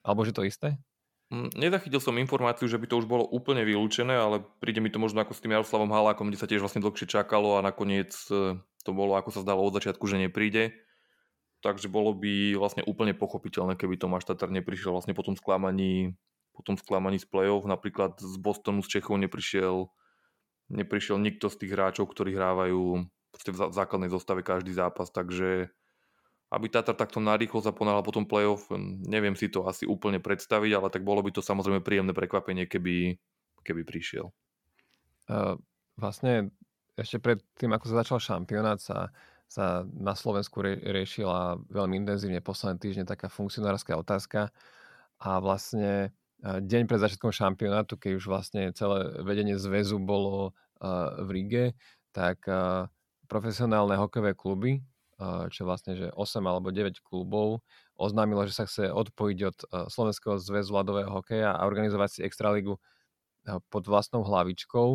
Alebo 0.00 0.24
že 0.24 0.32
to 0.32 0.46
isté? 0.46 0.80
Mm, 1.30 1.54
nezachytil 1.54 2.02
som 2.02 2.18
informáciu, 2.18 2.66
že 2.66 2.74
by 2.74 2.90
to 2.90 2.98
už 2.98 3.06
bolo 3.06 3.22
úplne 3.22 3.62
vylúčené, 3.62 4.18
ale 4.18 4.42
príde 4.58 4.82
mi 4.82 4.90
to 4.90 4.98
možno 4.98 5.22
ako 5.22 5.30
s 5.30 5.38
tým 5.38 5.54
Jaroslavom 5.54 5.94
Halákom, 5.94 6.26
kde 6.26 6.40
sa 6.42 6.50
tiež 6.50 6.58
vlastne 6.58 6.82
dlhšie 6.82 7.06
čakalo 7.06 7.54
a 7.54 7.62
nakoniec 7.62 8.10
e, 8.34 8.58
to 8.82 8.90
bolo, 8.90 9.14
ako 9.14 9.30
sa 9.30 9.46
zdalo 9.46 9.62
od 9.62 9.78
začiatku, 9.78 10.02
že 10.10 10.18
nepríde. 10.18 10.74
Takže 11.62 11.86
bolo 11.86 12.18
by 12.18 12.58
vlastne 12.58 12.82
úplne 12.82 13.14
pochopiteľné, 13.14 13.78
keby 13.78 13.94
Tomáš 13.94 14.26
Tatar 14.26 14.50
neprišiel 14.50 14.90
vlastne 14.90 15.14
po 15.14 15.22
tom 15.22 15.38
sklamaní, 15.38 16.18
po 16.50 16.66
tom 16.66 16.74
sklamaní 16.74 17.22
z 17.22 17.30
play-off. 17.30 17.62
Napríklad 17.62 18.18
z 18.18 18.34
Bostonu, 18.40 18.82
z 18.82 18.98
Čechov 18.98 19.20
neprišiel, 19.22 19.86
neprišiel 20.66 21.20
nikto 21.22 21.46
z 21.46 21.62
tých 21.62 21.72
hráčov, 21.78 22.10
ktorí 22.10 22.34
hrávajú 22.34 23.06
v 23.06 23.70
základnej 23.70 24.10
zostave 24.10 24.42
každý 24.42 24.74
zápas, 24.74 25.14
takže 25.14 25.70
aby 26.50 26.66
Tatar 26.66 26.98
takto 26.98 27.22
narýchlo 27.22 27.62
sa 27.62 27.70
ponáhľal 27.70 28.02
po 28.02 28.14
tom 28.14 28.26
playoff, 28.26 28.66
neviem 29.06 29.38
si 29.38 29.46
to 29.46 29.64
asi 29.70 29.86
úplne 29.86 30.18
predstaviť, 30.18 30.70
ale 30.74 30.88
tak 30.90 31.06
bolo 31.06 31.22
by 31.22 31.30
to 31.30 31.42
samozrejme 31.42 31.80
príjemné 31.80 32.10
prekvapenie, 32.10 32.66
keby, 32.66 33.14
keby 33.62 33.82
prišiel. 33.86 34.34
Uh, 35.30 35.54
vlastne 35.94 36.50
ešte 36.98 37.22
pred 37.22 37.38
tým, 37.54 37.70
ako 37.70 37.86
sa 37.86 38.02
začal 38.02 38.18
šampionát, 38.18 38.82
sa, 38.82 39.14
sa 39.46 39.86
na 39.94 40.18
Slovensku 40.18 40.58
rie, 40.58 40.82
riešila 40.82 41.62
veľmi 41.70 42.02
intenzívne 42.02 42.42
posledné 42.42 42.82
týždne 42.82 43.04
taká 43.06 43.30
funkcionárska 43.30 43.94
otázka 43.94 44.50
a 45.22 45.38
vlastne 45.38 46.10
deň 46.42 46.88
pred 46.88 47.00
začiatkom 47.00 47.30
šampionátu, 47.30 48.00
keď 48.00 48.16
už 48.16 48.24
vlastne 48.26 48.72
celé 48.72 49.12
vedenie 49.20 49.60
zväzu 49.60 50.00
bolo 50.00 50.50
uh, 50.80 51.20
v 51.20 51.28
Ríge, 51.30 51.64
tak 52.10 52.42
uh, 52.48 52.88
profesionálne 53.28 53.94
hokejové 53.94 54.32
kluby 54.34 54.80
čo 55.52 55.68
vlastne, 55.68 55.92
že 56.00 56.08
8 56.16 56.40
alebo 56.48 56.72
9 56.72 57.04
klubov 57.04 57.60
oznámilo, 58.00 58.48
že 58.48 58.56
sa 58.56 58.64
chce 58.64 58.88
odpojiť 58.88 59.38
od 59.44 59.58
Slovenského 59.92 60.40
zväzu 60.40 60.72
ľadového 60.72 61.12
hokeja 61.12 61.52
a 61.52 61.68
organizovať 61.68 62.08
si 62.08 62.20
Extraligu 62.24 62.80
pod 63.68 63.84
vlastnou 63.84 64.24
hlavičkou. 64.24 64.88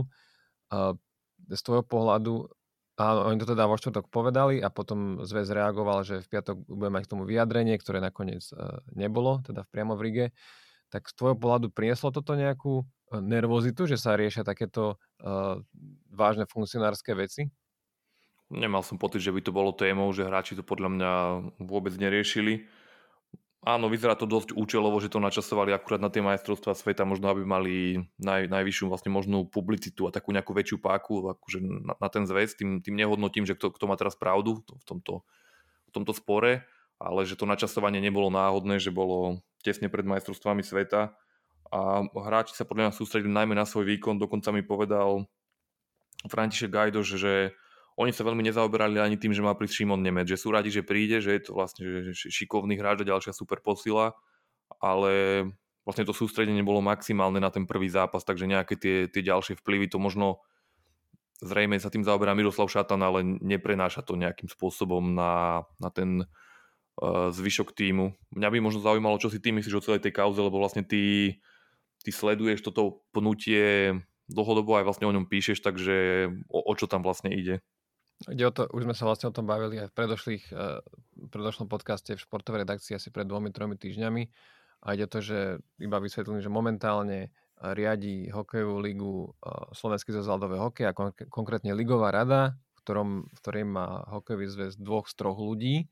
Z 1.46 1.62
tvojho 1.62 1.86
pohľadu, 1.86 2.50
áno, 2.98 3.20
oni 3.30 3.38
to 3.38 3.54
teda 3.54 3.70
vo 3.70 3.78
štvrtok 3.78 4.10
povedali 4.10 4.58
a 4.58 4.74
potom 4.74 5.22
zväz 5.22 5.54
reagoval, 5.54 6.02
že 6.02 6.26
v 6.26 6.28
piatok 6.34 6.66
budeme 6.66 6.98
mať 6.98 7.04
k 7.06 7.12
tomu 7.14 7.24
vyjadrenie, 7.30 7.78
ktoré 7.78 8.02
nakoniec 8.02 8.42
nebolo, 8.98 9.46
teda 9.46 9.62
v 9.62 9.70
priamo 9.70 9.94
v 9.94 10.04
Rige. 10.10 10.26
tak 10.90 11.10
z 11.10 11.14
tvojho 11.18 11.38
pohľadu 11.38 11.74
prinieslo 11.74 12.14
toto 12.14 12.38
nejakú 12.38 12.86
nervozitu, 13.20 13.84
že 13.84 14.00
sa 14.00 14.16
riešia 14.16 14.48
takéto 14.48 14.96
vážne 16.08 16.48
funkcionárske 16.48 17.12
veci? 17.18 17.50
Nemal 18.54 18.86
som 18.86 19.02
pocit, 19.02 19.26
že 19.26 19.34
by 19.34 19.42
to 19.42 19.50
bolo 19.50 19.74
témou, 19.74 20.14
že 20.14 20.26
hráči 20.26 20.54
to 20.54 20.62
podľa 20.62 20.90
mňa 20.94 21.12
vôbec 21.66 21.98
neriešili. 21.98 22.70
Áno, 23.66 23.90
vyzerá 23.90 24.14
to 24.14 24.30
dosť 24.30 24.54
účelovo, 24.54 25.02
že 25.02 25.10
to 25.10 25.18
načasovali 25.18 25.74
akurát 25.74 25.98
na 25.98 26.14
tie 26.14 26.22
majstrovstvá 26.22 26.78
sveta, 26.78 27.02
možno 27.02 27.34
aby 27.34 27.42
mali 27.42 27.98
naj, 28.22 28.46
najvyššiu 28.46 28.86
vlastne 28.86 29.10
možnú 29.10 29.50
publicitu 29.50 30.06
a 30.06 30.14
takú 30.14 30.30
nejakú 30.30 30.54
väčšiu 30.54 30.78
páku 30.78 31.34
akože 31.34 31.66
na, 31.66 31.98
na 31.98 32.10
ten 32.14 32.30
zväz. 32.30 32.54
Tým, 32.54 32.86
tým 32.86 32.94
nehodnotím, 32.94 33.50
že 33.50 33.58
kto, 33.58 33.74
kto 33.74 33.90
má 33.90 33.98
teraz 33.98 34.14
pravdu 34.14 34.62
v 34.62 34.86
tomto, 34.86 35.26
v 35.90 35.92
tomto 35.98 36.14
spore, 36.14 36.62
ale 37.02 37.26
že 37.26 37.34
to 37.34 37.50
načasovanie 37.50 37.98
nebolo 37.98 38.30
náhodné, 38.30 38.78
že 38.78 38.94
bolo 38.94 39.42
tesne 39.66 39.90
pred 39.90 40.06
majstrovstvami 40.06 40.62
sveta 40.62 41.18
a 41.74 42.06
hráči 42.06 42.54
sa 42.54 42.70
podľa 42.70 42.94
mňa 42.94 42.94
sústredili 42.94 43.34
najmä 43.34 43.58
na 43.58 43.66
svoj 43.66 43.90
výkon. 43.98 44.22
Dokonca 44.22 44.54
mi 44.54 44.62
povedal 44.62 45.26
František 46.30 46.70
Gajdoš, 46.70 47.08
že 47.18 47.58
oni 47.96 48.12
sa 48.12 48.28
veľmi 48.28 48.44
nezaoberali 48.44 49.00
ani 49.00 49.16
tým, 49.16 49.32
že 49.32 49.40
má 49.40 49.56
prísť 49.56 49.84
Šimon 49.84 50.04
Nemec, 50.04 50.28
že 50.28 50.36
sú 50.36 50.52
radi, 50.52 50.68
že 50.68 50.84
príde, 50.84 51.24
že 51.24 51.32
je 51.32 51.42
to 51.48 51.52
vlastne 51.56 52.12
šikovný 52.12 52.76
hráč 52.76 53.08
a 53.08 53.10
ďalšia 53.16 53.32
super 53.32 53.64
posila, 53.64 54.12
ale 54.84 55.46
vlastne 55.88 56.04
to 56.04 56.12
sústredenie 56.12 56.66
bolo 56.66 56.84
maximálne 56.84 57.40
na 57.40 57.48
ten 57.48 57.64
prvý 57.64 57.88
zápas, 57.88 58.28
takže 58.28 58.52
nejaké 58.52 58.76
tie, 58.76 58.96
tie 59.08 59.24
ďalšie 59.24 59.62
vplyvy 59.64 59.88
to 59.88 60.02
možno 60.02 60.44
zrejme 61.40 61.80
sa 61.80 61.92
tým 61.92 62.04
zaoberá 62.04 62.36
Miroslav 62.36 62.68
Šatan, 62.68 63.00
ale 63.00 63.24
neprenáša 63.24 64.04
to 64.04 64.20
nejakým 64.20 64.48
spôsobom 64.48 65.16
na, 65.16 65.64
na 65.80 65.90
ten 65.92 66.24
uh, 66.24 67.32
zvyšok 67.32 67.76
týmu. 67.76 68.16
Mňa 68.36 68.50
by 68.50 68.58
možno 68.60 68.84
zaujímalo, 68.84 69.20
čo 69.20 69.28
si 69.32 69.44
ty 69.44 69.52
myslíš 69.52 69.76
o 69.80 69.86
celej 69.86 70.04
tej 70.04 70.16
kauze, 70.16 70.40
lebo 70.40 70.60
vlastne 70.60 70.84
ty, 70.84 71.38
ty 72.04 72.10
sleduješ 72.12 72.64
toto 72.64 73.04
pnutie 73.12 73.96
dlhodobo 74.26 74.80
aj 74.80 74.86
vlastne 74.88 75.06
o 75.06 75.14
ňom 75.14 75.30
píšeš, 75.30 75.62
takže 75.62 76.28
o, 76.50 76.60
o 76.66 76.74
čo 76.74 76.90
tam 76.90 77.06
vlastne 77.06 77.30
ide? 77.30 77.62
Ide 78.32 78.48
o 78.48 78.54
to, 78.56 78.64
už 78.72 78.88
sme 78.88 78.96
sa 78.96 79.04
vlastne 79.04 79.28
o 79.28 79.36
tom 79.36 79.44
bavili 79.44 79.76
aj 79.84 79.92
v 79.92 79.98
predošlých, 80.00 80.44
uh, 80.56 80.80
predošlom 81.30 81.68
podcaste 81.68 82.16
v 82.16 82.24
športovej 82.24 82.64
redakcii 82.64 82.96
asi 82.96 83.12
pred 83.12 83.28
dvomi, 83.28 83.52
tromi 83.52 83.76
týždňami. 83.76 84.24
A 84.88 84.96
ide 84.96 85.04
o 85.06 85.12
to, 85.12 85.20
že 85.20 85.60
iba 85.84 86.00
vysvetlím, 86.00 86.40
že 86.40 86.48
momentálne 86.48 87.36
riadi 87.60 88.32
hokejovú 88.32 88.78
ligu 88.80 89.14
uh, 89.28 89.68
Slovenský 89.76 90.16
zväz 90.16 90.32
ľadového 90.32 90.72
hokeja, 90.72 90.96
kon- 90.96 91.16
konkrétne 91.28 91.76
Ligová 91.76 92.16
rada, 92.16 92.56
v, 92.56 92.80
ktorom, 92.88 93.10
v 93.28 93.40
ktorej 93.44 93.66
má 93.68 94.08
hokejový 94.16 94.48
zväz 94.48 94.72
dvoch 94.80 95.12
z 95.12 95.14
troch 95.20 95.36
ľudí. 95.36 95.92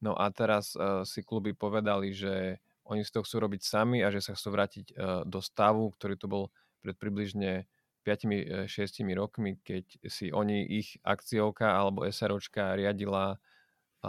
No 0.00 0.14
a 0.14 0.30
teraz 0.30 0.78
uh, 0.78 1.02
si 1.02 1.26
kluby 1.26 1.52
povedali, 1.52 2.14
že 2.14 2.62
oni 2.86 3.02
si 3.06 3.10
to 3.10 3.26
chcú 3.26 3.46
robiť 3.46 3.62
sami 3.62 4.02
a 4.02 4.10
že 4.10 4.18
sa 4.18 4.34
chcú 4.34 4.50
vrátiť 4.50 4.98
do 5.22 5.38
stavu, 5.38 5.94
ktorý 5.94 6.18
tu 6.18 6.26
bol 6.26 6.50
pred 6.82 6.98
približne 6.98 7.70
5-6 8.10 8.66
e, 8.66 9.14
rokmi, 9.14 9.50
keď 9.62 9.84
si 10.10 10.34
oni, 10.34 10.66
ich 10.66 10.98
akciovka 11.06 11.70
alebo 11.70 12.02
SROčka 12.02 12.74
riadila 12.74 13.38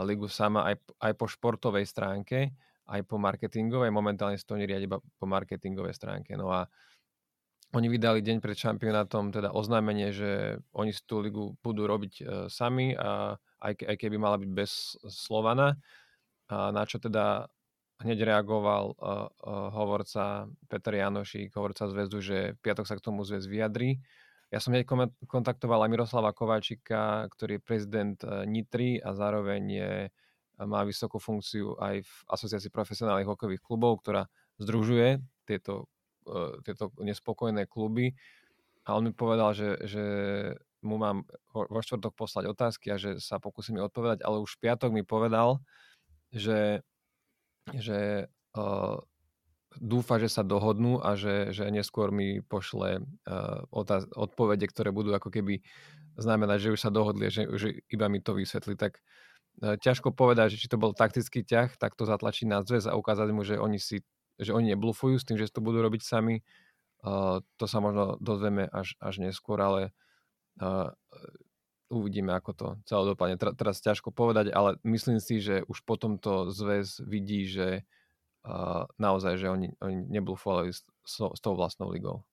ligu 0.01 0.25
sama 0.31 0.71
aj, 0.71 0.75
aj 1.03 1.13
po 1.19 1.27
športovej 1.27 1.85
stránke, 1.85 2.55
aj 2.87 3.01
po 3.05 3.19
marketingovej. 3.21 3.91
Momentálne 3.93 4.39
si 4.39 4.47
to 4.47 4.55
oni 4.55 4.65
riadi 4.65 4.87
po 4.89 5.25
marketingovej 5.27 5.93
stránke. 5.93 6.33
No 6.33 6.49
a 6.49 6.65
oni 7.71 7.87
vydali 7.87 8.19
deň 8.19 8.43
pred 8.43 8.57
šampionátom 8.57 9.31
teda 9.31 9.55
oznámenie, 9.55 10.11
že 10.11 10.59
oni 10.75 10.91
si 10.91 11.03
tú 11.07 11.23
ligu 11.23 11.55
budú 11.63 11.87
robiť 11.87 12.13
e, 12.19 12.23
sami, 12.51 12.91
a 12.95 13.39
aj, 13.63 13.73
aj 13.87 13.95
keby 13.95 14.19
mala 14.19 14.35
byť 14.41 14.51
bez 14.51 14.99
Slovana. 15.07 15.79
A 16.51 16.73
na 16.75 16.83
čo 16.83 16.99
teda 16.99 17.47
hneď 18.01 18.25
reagoval 18.25 18.97
uh, 18.97 19.29
uh, 19.29 19.69
hovorca 19.71 20.49
Peter 20.67 20.93
Janošík, 20.97 21.53
hovorca 21.53 21.85
zväzdu, 21.85 22.17
že 22.19 22.37
v 22.57 22.59
piatok 22.59 22.85
sa 22.89 22.97
k 22.97 23.05
tomu 23.05 23.21
zväz 23.21 23.45
vyjadrí. 23.45 24.01
Ja 24.51 24.59
som 24.59 24.75
hneď 24.75 24.89
kontaktoval 25.31 25.87
Miroslava 25.87 26.35
Kováčika, 26.35 27.29
ktorý 27.31 27.57
je 27.57 27.63
prezident 27.63 28.17
uh, 28.25 28.43
Nitry 28.43 28.99
a 28.99 29.15
zároveň 29.15 29.61
je, 29.69 29.91
má 30.65 30.83
vysokú 30.83 31.21
funkciu 31.21 31.79
aj 31.79 32.03
v 32.03 32.13
Asociácii 32.27 32.73
profesionálnych 32.73 33.29
hokejových 33.29 33.63
klubov, 33.63 34.03
ktorá 34.03 34.27
združuje 34.59 35.23
tieto, 35.47 35.87
uh, 36.27 36.59
tieto 36.67 36.91
nespokojné 36.99 37.69
kluby. 37.69 38.11
A 38.83 38.97
on 38.97 39.07
mi 39.07 39.13
povedal, 39.13 39.53
že, 39.53 39.77
že 39.85 40.03
mu 40.81 40.97
mám 40.97 41.23
vo 41.53 41.79
štvrtok 41.79 42.17
poslať 42.17 42.49
otázky 42.49 42.89
a 42.89 42.97
že 42.97 43.21
sa 43.21 43.37
pokúsim 43.37 43.77
odpovedať, 43.77 44.25
ale 44.25 44.41
už 44.41 44.57
v 44.57 44.61
piatok 44.65 44.89
mi 44.89 45.05
povedal, 45.05 45.61
že 46.33 46.81
že 47.69 48.31
uh, 48.57 48.97
dúfa, 49.77 50.19
že 50.19 50.27
sa 50.27 50.43
dohodnú 50.43 50.99
a 50.99 51.15
že, 51.15 51.55
že 51.55 51.69
neskôr 51.71 52.11
mi 52.11 52.43
pošle 52.43 53.01
uh, 53.01 53.61
otáz- 53.71 54.09
odpovede, 54.17 54.67
ktoré 54.67 54.91
budú 54.91 55.15
ako 55.15 55.31
keby 55.31 55.63
znamenať, 56.19 56.67
že 56.67 56.73
už 56.75 56.81
sa 56.81 56.91
dohodli, 56.91 57.31
že, 57.31 57.47
že 57.55 57.85
iba 57.87 58.11
mi 58.11 58.19
to 58.19 58.35
vysvetli. 58.35 58.75
Tak 58.75 58.99
uh, 58.99 59.79
ťažko 59.79 60.11
povedať, 60.11 60.57
že 60.57 60.65
či 60.65 60.67
to 60.67 60.81
bol 60.81 60.91
taktický 60.91 61.45
ťah, 61.45 61.79
tak 61.79 61.95
to 61.95 62.03
zatlačiť 62.03 62.45
na 62.49 62.65
zväz 62.65 62.89
a 62.89 62.97
ukázať 62.97 63.29
mu, 63.31 63.45
že 63.47 63.61
oni 63.61 63.79
si 63.79 64.03
že 64.41 64.57
oni 64.57 64.73
neblufujú 64.73 65.21
s 65.21 65.27
tým, 65.27 65.37
že 65.37 65.53
to 65.53 65.61
budú 65.61 65.85
robiť 65.85 66.01
sami. 66.01 66.41
Uh, 67.05 67.45
to 67.61 67.69
sa 67.69 67.77
možno 67.77 68.17
dozvieme 68.17 68.65
až, 68.69 68.97
až 68.97 69.21
neskôr, 69.21 69.61
ale 69.61 69.93
uh, 70.57 70.89
uvidíme, 71.91 72.31
ako 72.31 72.51
to 72.55 72.67
celé 72.87 73.03
dopadne. 73.11 73.35
Teraz 73.35 73.83
ťažko 73.83 74.15
povedať, 74.15 74.55
ale 74.55 74.79
myslím 74.87 75.19
si, 75.19 75.43
že 75.43 75.67
už 75.67 75.83
potom 75.83 76.15
to 76.15 76.47
zväz 76.49 77.03
vidí, 77.03 77.45
že 77.45 77.83
uh, 78.47 78.87
naozaj, 78.95 79.37
že 79.37 79.51
oni, 79.51 79.75
oni 79.83 80.07
neblúfovali 80.07 80.71
s, 80.71 80.87
s 81.03 81.39
tou 81.43 81.53
vlastnou 81.53 81.91
ligou. 81.91 82.23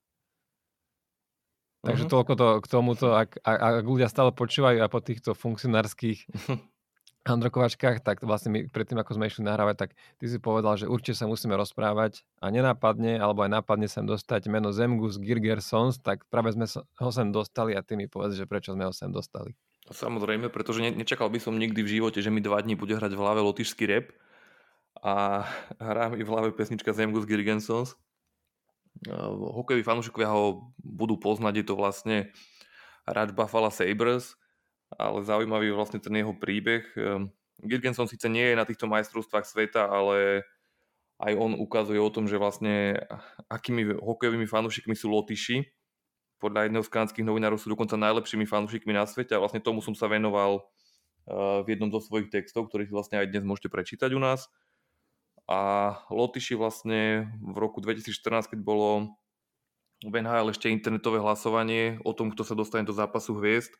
Takže 1.82 2.06
uh-huh. 2.06 2.14
toľko 2.14 2.32
to 2.34 2.46
k 2.62 2.66
tomuto, 2.66 3.06
ak, 3.14 3.38
ak, 3.42 3.58
ak 3.82 3.86
ľudia 3.86 4.10
stále 4.10 4.34
počúvajú 4.34 4.82
a 4.82 4.90
po 4.90 4.98
týchto 4.98 5.34
funkcionárskych 5.34 6.26
handrokovačkách, 7.28 8.00
tak 8.00 8.24
vlastne 8.24 8.50
my 8.50 8.60
predtým, 8.72 8.96
ako 8.96 9.20
sme 9.20 9.28
išli 9.28 9.44
nahrávať, 9.44 9.76
tak 9.76 9.90
ty 10.16 10.24
si 10.26 10.40
povedal, 10.40 10.80
že 10.80 10.88
určite 10.88 11.20
sa 11.20 11.28
musíme 11.28 11.52
rozprávať 11.54 12.24
a 12.40 12.48
nenápadne, 12.48 13.20
alebo 13.20 13.44
aj 13.44 13.60
nápadne 13.60 13.86
sem 13.86 14.08
dostať 14.08 14.48
meno 14.48 14.72
Zemgus 14.72 15.20
Girgersons, 15.20 16.00
tak 16.00 16.24
práve 16.32 16.56
sme 16.56 16.64
ho 16.72 17.10
sem 17.12 17.28
dostali 17.28 17.76
a 17.76 17.84
ty 17.84 18.00
mi 18.00 18.08
povedz, 18.08 18.40
že 18.40 18.48
prečo 18.48 18.72
sme 18.72 18.88
ho 18.88 18.92
sem 18.96 19.12
dostali. 19.12 19.52
Samozrejme, 19.88 20.48
pretože 20.48 20.84
ne, 20.84 20.92
nečakal 20.92 21.28
by 21.32 21.40
som 21.40 21.56
nikdy 21.56 21.80
v 21.84 22.00
živote, 22.00 22.20
že 22.20 22.32
mi 22.32 22.40
dva 22.44 22.60
dní 22.60 22.76
bude 22.76 22.92
hrať 22.96 23.12
v 23.12 23.20
hlave 23.20 23.40
lotyšský 23.40 23.84
rep 23.88 24.12
a 25.00 25.44
hrá 25.78 26.10
mi 26.12 26.20
v 26.20 26.28
hlave 26.28 26.50
pesnička 26.52 26.92
Zemgus 26.92 27.24
Girgensons. 27.24 27.96
Hokejoví 29.54 29.86
fanúšikovia 29.86 30.28
ho 30.34 30.74
budú 30.82 31.16
poznať, 31.16 31.62
je 31.62 31.66
to 31.70 31.74
vlastne 31.78 32.16
hráč 33.06 33.30
Buffalo 33.30 33.70
Sabres, 33.70 34.34
ale 34.96 35.20
zaujímavý 35.27 35.68
je 35.68 35.77
vlastne 35.77 36.01
ten 36.01 36.14
jeho 36.16 36.33
príbeh. 36.33 36.85
Ehm, 36.96 37.35
Girgenson 37.61 38.09
síce 38.09 38.31
nie 38.31 38.55
je 38.55 38.57
na 38.57 38.64
týchto 38.64 38.87
majstrovstvách 38.87 39.44
sveta, 39.44 39.85
ale 39.90 40.46
aj 41.18 41.33
on 41.35 41.59
ukazuje 41.59 41.98
o 41.98 42.12
tom, 42.14 42.31
že 42.31 42.38
vlastne 42.38 42.94
akými 43.51 43.98
hokejovými 43.98 44.46
fanúšikmi 44.46 44.94
sú 44.94 45.11
Lotyši. 45.11 45.66
Podľa 46.38 46.70
jedného 46.70 46.87
z 46.87 46.92
kanadských 46.94 47.27
novinárov 47.27 47.59
sú 47.59 47.74
dokonca 47.74 47.98
najlepšími 47.98 48.46
fanúšikmi 48.46 48.94
na 48.94 49.03
svete 49.03 49.35
a 49.35 49.42
vlastne 49.42 49.59
tomu 49.59 49.83
som 49.83 49.98
sa 49.98 50.07
venoval 50.07 50.62
eh, 50.62 51.66
v 51.66 51.74
jednom 51.74 51.90
zo 51.90 51.98
svojich 51.98 52.31
textov, 52.31 52.70
ktorých 52.70 52.94
vlastne 52.94 53.18
aj 53.18 53.35
dnes 53.35 53.42
môžete 53.42 53.68
prečítať 53.74 54.14
u 54.14 54.22
nás. 54.22 54.46
A 55.51 55.96
Lotyši 56.14 56.55
vlastne 56.55 57.33
v 57.42 57.57
roku 57.59 57.83
2014, 57.83 58.55
keď 58.55 58.61
bolo 58.62 59.18
v 60.07 60.14
NHL 60.14 60.55
ešte 60.55 60.70
internetové 60.70 61.18
hlasovanie 61.18 61.98
o 62.07 62.14
tom, 62.14 62.31
kto 62.31 62.46
sa 62.46 62.55
dostane 62.55 62.87
do 62.87 62.94
zápasu 62.94 63.35
hviezd, 63.35 63.74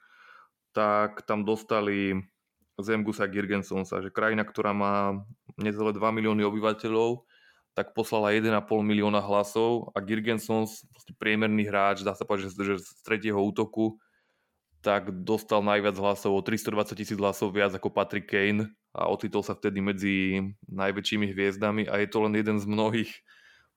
tak 0.73 1.25
tam 1.25 1.43
dostali 1.43 2.17
Zemgusa 2.79 3.27
Girgensonsa, 3.27 3.99
že 3.99 4.15
krajina, 4.15 4.47
ktorá 4.47 4.71
má 4.71 5.27
necelé 5.59 5.91
2 5.91 5.99
milióny 5.99 6.47
obyvateľov, 6.47 7.27
tak 7.75 7.95
poslala 7.95 8.35
1,5 8.35 8.55
milióna 8.83 9.23
hlasov 9.23 9.91
a 9.95 10.03
Girgensons, 10.03 10.87
priemerný 11.19 11.67
hráč, 11.67 12.03
dá 12.03 12.15
sa 12.15 12.27
povedať, 12.27 12.51
že, 12.51 12.75
že 12.75 12.75
z 12.83 12.91
tretieho 13.07 13.39
útoku, 13.39 13.99
tak 14.79 15.11
dostal 15.27 15.63
najviac 15.63 15.99
hlasov, 15.99 16.39
o 16.39 16.43
320 16.43 16.95
tisíc 16.95 17.19
hlasov 17.19 17.51
viac 17.51 17.75
ako 17.75 17.91
Patrick 17.91 18.31
Kane 18.31 18.71
a 18.95 19.11
ocitol 19.11 19.43
sa 19.43 19.59
vtedy 19.59 19.83
medzi 19.83 20.43
najväčšími 20.71 21.27
hviezdami 21.35 21.91
a 21.91 21.99
je 21.99 22.09
to 22.11 22.19
len 22.23 22.35
jeden 22.39 22.63
z 22.63 22.67
mnohých 22.67 23.11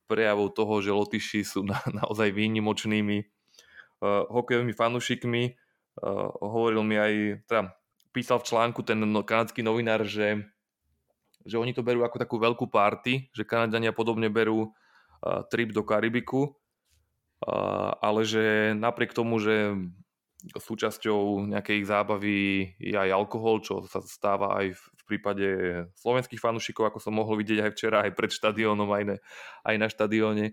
prejavov 0.05 0.53
toho, 0.53 0.81
že 0.81 0.93
Lotyši 0.93 1.41
sú 1.41 1.65
na, 1.65 1.81
naozaj 2.05 2.33
výnimočnými 2.33 3.17
uh, 3.21 4.29
hokejovými 4.29 4.73
fanúšikmi 4.77 5.60
hovoril 6.39 6.83
mi 6.87 6.95
aj, 6.95 7.43
teda 7.47 7.75
písal 8.11 8.39
v 8.39 8.47
článku 8.47 8.83
ten 8.83 8.99
no, 8.99 9.23
kanadský 9.23 9.63
novinár, 9.63 10.03
že, 10.07 10.43
že 11.43 11.55
oni 11.59 11.71
to 11.75 11.83
berú 11.83 12.03
ako 12.03 12.19
takú 12.19 12.35
veľkú 12.39 12.67
party, 12.67 13.31
že 13.31 13.47
Kanadania 13.47 13.95
podobne 13.95 14.27
berú 14.31 14.71
uh, 14.71 15.43
trip 15.47 15.71
do 15.71 15.83
Karibiku, 15.83 16.51
uh, 17.47 17.91
ale 17.99 18.27
že 18.27 18.75
napriek 18.75 19.15
tomu, 19.15 19.39
že 19.39 19.75
súčasťou 20.41 21.53
nejakej 21.53 21.85
ich 21.85 21.87
zábavy 21.87 22.39
je 22.81 22.97
aj 22.97 23.13
alkohol, 23.13 23.61
čo 23.61 23.85
sa 23.85 24.01
stáva 24.01 24.57
aj 24.57 24.73
v 24.73 25.03
prípade 25.05 25.47
slovenských 26.01 26.41
fanúšikov, 26.41 26.89
ako 26.89 26.99
som 27.03 27.13
mohol 27.13 27.37
vidieť 27.37 27.67
aj 27.67 27.71
včera, 27.77 27.97
aj 28.01 28.17
pred 28.17 28.31
štadiónom, 28.33 28.89
aj, 28.89 29.21
aj 29.67 29.75
na 29.77 29.87
štadióne, 29.91 30.45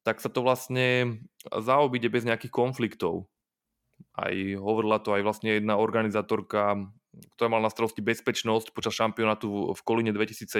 tak 0.00 0.20
sa 0.24 0.32
to 0.32 0.40
vlastne 0.40 1.20
zaobíde 1.48 2.08
bez 2.08 2.24
nejakých 2.24 2.52
konfliktov. 2.52 3.28
Aj 4.14 4.34
hovorila 4.54 5.02
to 5.02 5.14
aj 5.14 5.22
vlastne 5.26 5.58
jedna 5.58 5.74
organizátorka, 5.74 6.86
ktorá 7.34 7.48
mala 7.50 7.66
na 7.66 7.74
starosti 7.74 8.02
bezpečnosť 8.02 8.70
počas 8.70 8.94
šampionátu 8.94 9.74
v 9.74 9.80
Kolíne 9.82 10.14
2017, 10.14 10.50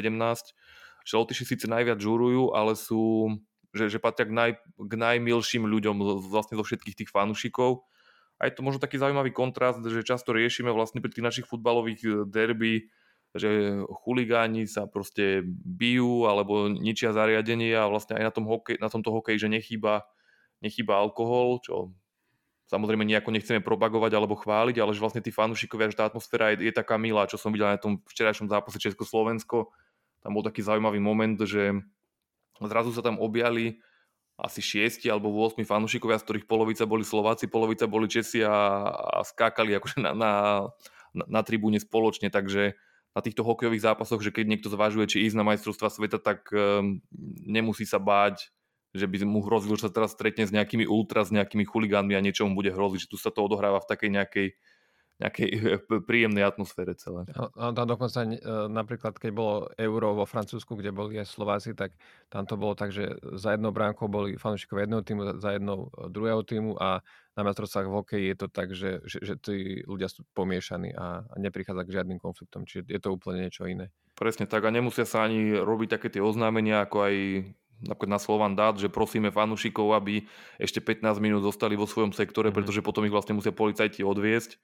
že 1.05 1.14
Lotyši 1.14 1.44
síce 1.44 1.66
najviac 1.70 2.01
žurujú, 2.01 2.55
ale 2.55 2.75
sú, 2.75 3.31
že, 3.70 3.90
že 3.90 3.99
patria 4.03 4.27
k, 4.27 4.33
naj, 4.33 4.53
k 4.79 4.92
najmilším 4.94 5.66
ľuďom 5.68 5.97
vlastne 6.31 6.59
zo 6.59 6.64
všetkých 6.64 7.05
tých 7.05 7.11
fanúšikov. 7.12 7.87
A 8.42 8.51
je 8.51 8.59
to 8.59 8.66
možno 8.66 8.83
taký 8.83 8.99
zaujímavý 8.99 9.31
kontrast, 9.31 9.79
že 9.87 10.03
často 10.03 10.35
riešime 10.35 10.75
vlastne 10.75 10.99
pri 10.99 11.14
tých 11.14 11.27
našich 11.27 11.47
futbalových 11.47 12.01
e, 12.03 12.11
derby, 12.27 12.90
že 13.35 13.83
chuligáni 14.03 14.66
sa 14.66 14.87
proste 14.87 15.42
bijú 15.47 16.27
alebo 16.27 16.70
ničia 16.70 17.11
zariadenie 17.14 17.75
a 17.75 17.90
vlastne 17.90 18.18
aj 18.18 18.25
na, 18.27 18.33
tom 18.35 18.47
hokej, 18.47 18.79
na 18.79 18.90
tomto 18.90 19.11
hokeji, 19.11 19.42
že 19.42 19.49
nechýba, 19.51 20.07
nechýba 20.62 20.99
alkohol, 20.99 21.62
čo 21.62 21.94
samozrejme 22.68 23.05
nejako 23.05 23.31
nechceme 23.35 23.61
propagovať 23.61 24.12
alebo 24.16 24.38
chváliť, 24.38 24.81
ale 24.81 24.96
že 24.96 25.03
vlastne 25.03 25.24
tí 25.24 25.29
fanúšikovia, 25.29 25.92
že 25.92 25.98
tá 26.00 26.09
atmosféra 26.09 26.57
je, 26.57 26.68
je 26.68 26.72
taká 26.72 26.96
milá, 26.96 27.29
čo 27.29 27.37
som 27.37 27.53
videl 27.53 27.68
na 27.68 27.81
tom 27.81 28.00
včerajšom 28.09 28.48
zápase 28.48 28.81
Československo. 28.81 29.68
Tam 30.24 30.33
bol 30.33 30.44
taký 30.44 30.64
zaujímavý 30.64 30.98
moment, 31.00 31.37
že 31.44 31.77
zrazu 32.61 32.96
sa 32.96 33.05
tam 33.05 33.20
objali 33.20 33.81
asi 34.35 34.59
šiesti 34.59 35.07
alebo 35.07 35.31
8 35.31 35.62
fanúšikovia, 35.62 36.18
z 36.18 36.27
ktorých 36.27 36.48
polovica 36.50 36.85
boli 36.88 37.07
Slováci, 37.07 37.46
polovica 37.46 37.87
boli 37.87 38.11
Česi 38.11 38.42
a, 38.42 38.90
a 38.90 39.22
skákali 39.22 39.79
akože 39.79 40.03
na, 40.03 40.11
na, 40.11 40.33
na, 41.14 41.24
na 41.31 41.40
tribúne 41.46 41.79
spoločne, 41.79 42.35
takže 42.35 42.74
na 43.14 43.20
týchto 43.22 43.46
hokejových 43.46 43.87
zápasoch, 43.87 44.18
že 44.18 44.35
keď 44.35 44.44
niekto 44.50 44.66
zvažuje, 44.66 45.07
či 45.07 45.22
ísť 45.31 45.38
na 45.38 45.46
majstrovstva 45.46 45.87
sveta, 45.87 46.18
tak 46.18 46.50
um, 46.50 46.98
nemusí 47.46 47.87
sa 47.87 48.03
báť, 48.03 48.50
že 48.94 49.11
by 49.11 49.26
mu 49.26 49.42
hrozilo, 49.42 49.74
že 49.74 49.90
sa 49.90 49.92
teraz 49.92 50.14
stretne 50.14 50.46
s 50.46 50.54
nejakými 50.54 50.87
ultra, 50.87 51.26
s 51.26 51.35
nejakými 51.35 51.66
chuligánmi 51.66 52.14
a 52.14 52.24
niečo 52.24 52.46
mu 52.46 52.54
bude 52.54 52.70
hroziť, 52.70 53.04
že 53.04 53.11
tu 53.11 53.18
sa 53.18 53.35
to 53.35 53.42
odohráva 53.42 53.83
v 53.83 53.90
takej 53.90 54.11
nejakej 54.14 54.48
nejakej 55.22 55.48
príjemnej 56.11 56.42
atmosfére 56.42 56.98
celé. 56.98 57.22
A, 57.38 57.70
a 57.70 57.85
dokonca 57.87 58.26
e, 58.26 58.38
napríklad, 58.66 59.14
keď 59.14 59.30
bolo 59.30 59.70
Euro 59.78 60.18
vo 60.18 60.26
Francúzsku, 60.26 60.74
kde 60.74 60.90
boli 60.90 61.22
aj 61.22 61.30
Slováci, 61.30 61.70
tak 61.78 61.94
tam 62.26 62.42
to 62.50 62.59
bolo 62.59 62.74
tak, 62.74 62.90
že 62.90 63.14
za 63.38 63.54
jednou 63.54 63.70
bránkou 63.70 64.11
boli 64.11 64.35
fanúšikov 64.35 64.83
jedného 64.83 65.07
týmu, 65.07 65.38
za 65.38 65.54
jednou 65.54 65.94
e, 65.94 66.11
druhého 66.11 66.42
týmu 66.42 66.74
a 66.83 66.98
na 67.35 67.42
majstrovstvách 67.46 67.87
v 67.87 67.94
hokeji 67.98 68.24
je 68.30 68.37
to 68.38 68.48
tak, 68.50 68.68
že, 68.74 69.07
že, 69.07 69.18
že 69.22 69.35
tí 69.38 69.57
ľudia 69.87 70.11
sú 70.11 70.26
pomiešaní 70.35 70.94
a, 70.94 71.22
a 71.22 71.35
neprichádza 71.38 71.87
k 71.87 71.94
žiadnym 71.94 72.18
konfliktom, 72.18 72.66
čiže 72.66 72.90
je 72.90 72.98
to 72.98 73.14
úplne 73.14 73.46
niečo 73.46 73.70
iné. 73.70 73.94
Presne 74.18 74.50
tak 74.50 74.66
a 74.66 74.70
nemusia 74.74 75.07
sa 75.07 75.26
ani 75.26 75.54
robiť 75.59 75.98
také 75.98 76.11
tie 76.11 76.22
oznámenia, 76.22 76.87
ako 76.87 77.07
aj 77.07 77.14
napríklad 77.83 78.15
na 78.15 78.21
Slovan 78.23 78.55
dát, 78.55 78.79
že 78.79 78.93
prosíme 78.93 79.35
fanúšikov, 79.35 79.97
aby 79.99 80.29
ešte 80.63 80.79
15 80.79 81.19
minút 81.19 81.43
zostali 81.43 81.75
vo 81.75 81.89
svojom 81.89 82.15
sektore, 82.15 82.53
mm. 82.53 82.57
pretože 82.61 82.85
potom 82.85 83.03
ich 83.03 83.15
vlastne 83.15 83.35
musia 83.35 83.51
policajti 83.51 84.07
odviesť 84.07 84.55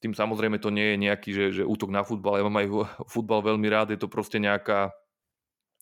tým 0.00 0.12
samozrejme 0.16 0.56
to 0.56 0.72
nie 0.72 0.94
je 0.94 0.96
nejaký, 0.96 1.30
že, 1.34 1.44
že 1.60 1.62
útok 1.66 1.92
na 1.92 2.00
futbal. 2.00 2.40
Ja 2.40 2.46
mám 2.46 2.60
aj 2.60 2.68
futbal 3.12 3.44
veľmi 3.44 3.66
rád, 3.68 3.92
je 3.92 4.00
to 4.00 4.08
proste 4.08 4.40
nejaká... 4.40 4.94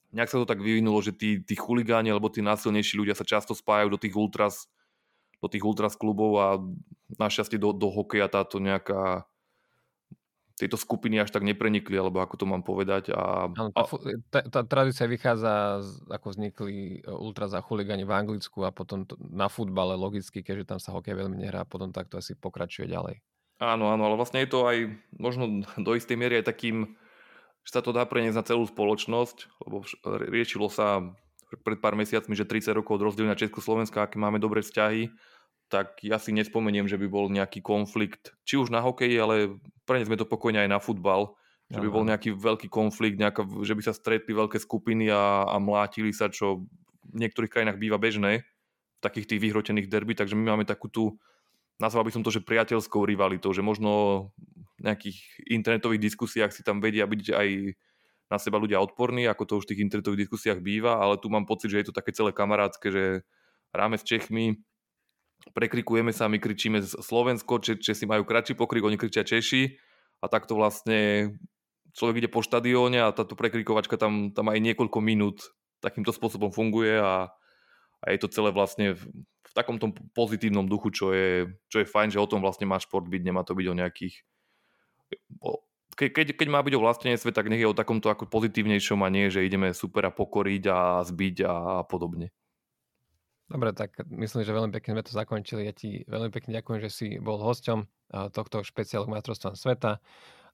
Nejak 0.09 0.33
sa 0.33 0.41
to 0.41 0.49
tak 0.49 0.65
vyvinulo, 0.65 1.05
že 1.05 1.13
tí, 1.13 1.45
tí 1.45 1.53
chuligáni 1.53 2.09
alebo 2.09 2.33
tí 2.33 2.41
násilnejší 2.41 2.97
ľudia 2.97 3.13
sa 3.13 3.29
často 3.29 3.53
spájajú 3.53 3.93
do 3.93 4.01
tých 4.01 4.17
ultras, 4.17 4.65
do 5.37 5.53
tých 5.53 5.61
ultras 5.61 6.01
klubov 6.01 6.41
a 6.41 6.47
našťastie 7.21 7.61
do, 7.61 7.77
do 7.77 7.93
hokeja 7.93 8.25
táto 8.33 8.57
nejaká 8.57 9.28
tieto 10.59 10.75
skupiny 10.75 11.23
až 11.23 11.31
tak 11.31 11.47
neprenikli, 11.47 11.95
alebo 11.95 12.19
ako 12.19 12.35
to 12.35 12.47
mám 12.51 12.67
povedať. 12.67 13.15
A, 13.15 13.47
ano, 13.47 13.71
tá, 13.71 13.87
tá, 14.29 14.41
tá 14.43 14.61
tradícia 14.67 15.07
vychádza, 15.07 15.87
z, 15.87 15.91
ako 16.11 16.27
vznikli 16.35 16.99
e, 16.99 17.07
ultras 17.07 17.55
a 17.55 17.63
chuligani 17.63 18.03
v 18.03 18.13
Anglicku 18.13 18.67
a 18.67 18.75
potom 18.75 19.07
to, 19.07 19.15
na 19.23 19.47
futbale 19.47 19.95
logicky, 19.95 20.43
keďže 20.43 20.75
tam 20.75 20.79
sa 20.83 20.91
hokej 20.99 21.15
veľmi 21.15 21.39
nehrá, 21.39 21.63
potom 21.63 21.95
takto 21.95 22.19
asi 22.19 22.35
pokračuje 22.35 22.91
ďalej. 22.91 23.23
Áno, 23.63 23.91
áno, 23.91 24.03
ale 24.07 24.19
vlastne 24.19 24.43
je 24.43 24.51
to 24.51 24.67
aj 24.67 24.91
možno 25.15 25.63
do 25.87 25.93
istej 25.95 26.19
miery 26.19 26.43
aj 26.43 26.51
takým, 26.51 26.99
že 27.63 27.79
sa 27.79 27.81
to 27.81 27.95
dá 27.95 28.03
preniesť 28.03 28.39
na 28.39 28.45
celú 28.47 28.67
spoločnosť, 28.67 29.63
lebo 29.63 29.87
riešilo 30.05 30.67
sa 30.67 31.15
pred 31.65 31.81
pár 31.81 31.97
mesiacmi, 31.97 32.37
že 32.37 32.45
30 32.45 32.77
rokov 32.77 33.01
od 33.01 33.09
rozdelenia 33.09 33.39
Československa, 33.39 34.05
aké 34.05 34.21
máme 34.21 34.37
dobré 34.37 34.61
vzťahy, 34.61 35.09
tak 35.69 36.01
ja 36.01 36.17
si 36.17 36.33
nespomeniem, 36.33 36.89
že 36.89 36.97
by 36.97 37.07
bol 37.09 37.29
nejaký 37.29 37.61
konflikt, 37.61 38.33
či 38.49 38.57
už 38.57 38.73
na 38.73 38.81
hokeji, 38.81 39.17
ale 39.21 39.35
preniesme 39.85 40.17
to 40.17 40.29
pokojne 40.29 40.65
aj 40.65 40.71
na 40.73 40.81
futbal, 40.81 41.37
že 41.69 41.81
by 41.85 41.89
bol 41.93 42.05
nejaký 42.09 42.33
veľký 42.33 42.73
konflikt, 42.73 43.21
nejaká, 43.21 43.45
že 43.45 43.77
by 43.77 43.83
sa 43.85 43.93
stretli 43.93 44.33
veľké 44.33 44.57
skupiny 44.57 45.13
a, 45.13 45.45
a 45.45 45.57
mlátili 45.61 46.17
sa, 46.17 46.33
čo 46.33 46.65
v 47.05 47.17
niektorých 47.21 47.53
krajinách 47.53 47.77
býva 47.77 48.01
bežné, 48.01 48.49
v 48.99 49.01
takých 49.05 49.37
tých 49.37 49.43
vyhrotených 49.45 49.93
derby, 49.93 50.17
takže 50.17 50.35
my 50.35 50.57
máme 50.57 50.65
takú 50.65 50.89
tú 50.89 51.21
nazval 51.79 52.05
by 52.05 52.13
som 52.13 52.23
to, 52.27 52.35
že 52.35 52.45
priateľskou 52.45 53.07
rivalitou, 53.07 53.55
že 53.55 53.63
možno 53.63 54.35
v 54.79 54.81
nejakých 54.83 55.19
internetových 55.47 56.11
diskusiách 56.11 56.51
si 56.51 56.67
tam 56.67 56.83
vedia 56.83 57.07
byť 57.07 57.23
aj 57.35 57.49
na 58.29 58.37
seba 58.37 58.61
ľudia 58.61 58.83
odporní, 58.83 59.25
ako 59.25 59.43
to 59.47 59.53
už 59.63 59.65
v 59.65 59.71
tých 59.73 59.85
internetových 59.89 60.29
diskusiách 60.29 60.61
býva, 60.61 61.01
ale 61.01 61.17
tu 61.17 61.33
mám 61.33 61.49
pocit, 61.49 61.73
že 61.73 61.81
je 61.81 61.87
to 61.89 61.97
také 61.97 62.13
celé 62.13 62.35
kamarátske, 62.35 62.93
že 62.93 63.05
hráme 63.73 63.97
s 63.97 64.05
Čechmi, 64.05 64.61
prekrikujeme 65.55 66.11
sa, 66.15 66.31
my 66.31 66.39
kričíme 66.39 66.83
Slovensko, 66.83 67.63
Česi 67.63 68.05
majú 68.05 68.27
kratší 68.27 68.55
pokrik, 68.59 68.85
oni 68.85 69.01
kričia 69.01 69.23
Češi 69.27 69.79
a 70.23 70.27
takto 70.27 70.59
vlastne 70.59 71.33
človek 71.95 72.25
ide 72.25 72.31
po 72.31 72.43
štadióne 72.45 73.03
a 73.03 73.15
táto 73.15 73.35
prekrikovačka 73.35 73.99
tam, 73.99 74.31
tam 74.35 74.51
aj 74.51 74.59
niekoľko 74.63 74.99
minút 75.03 75.51
takýmto 75.79 76.11
spôsobom 76.11 76.51
funguje 76.51 76.99
a, 76.99 77.31
a 78.03 78.07
je 78.11 78.19
to 78.19 78.29
celé 78.31 78.51
vlastne 78.51 78.99
v 79.49 79.53
takom 79.57 79.81
tom 79.81 79.95
pozitívnom 80.13 80.67
duchu, 80.69 80.93
čo 80.93 81.15
je, 81.15 81.49
čo 81.73 81.83
je 81.83 81.91
fajn, 81.91 82.15
že 82.15 82.23
o 82.23 82.31
tom 82.31 82.45
vlastne 82.45 82.69
má 82.69 82.77
šport 82.79 83.07
byť, 83.07 83.23
nemá 83.25 83.43
to 83.47 83.57
byť 83.57 83.67
o 83.67 83.79
nejakých... 83.79 84.15
keď, 85.97 86.37
keď 86.37 86.49
má 86.51 86.61
byť 86.61 86.75
o 86.77 86.83
vlastenectve, 86.85 87.31
tak 87.33 87.49
nech 87.49 87.63
je 87.63 87.71
o 87.71 87.79
takomto 87.79 88.13
ako 88.13 88.29
pozitívnejšom 88.29 89.01
a 89.03 89.09
nie, 89.09 89.33
že 89.33 89.47
ideme 89.47 89.73
super 89.73 90.07
a 90.07 90.13
pokoriť 90.13 90.63
a 90.69 90.79
zbiť 91.03 91.37
a 91.47 91.55
podobne. 91.89 92.31
Dobre, 93.49 93.73
tak 93.73 93.97
myslím, 94.13 94.45
že 94.45 94.53
veľmi 94.53 94.73
pekne 94.77 94.93
sme 94.93 95.05
to 95.09 95.17
zakončili. 95.17 95.65
Ja 95.65 95.73
ti 95.73 96.05
veľmi 96.05 96.29
pekne 96.29 96.61
ďakujem, 96.61 96.85
že 96.85 96.91
si 96.93 97.07
bol 97.17 97.41
hosťom 97.41 97.89
tohto 98.37 98.61
špeciálneho 98.61 99.09
majstrovstva 99.09 99.57
sveta. 99.57 100.05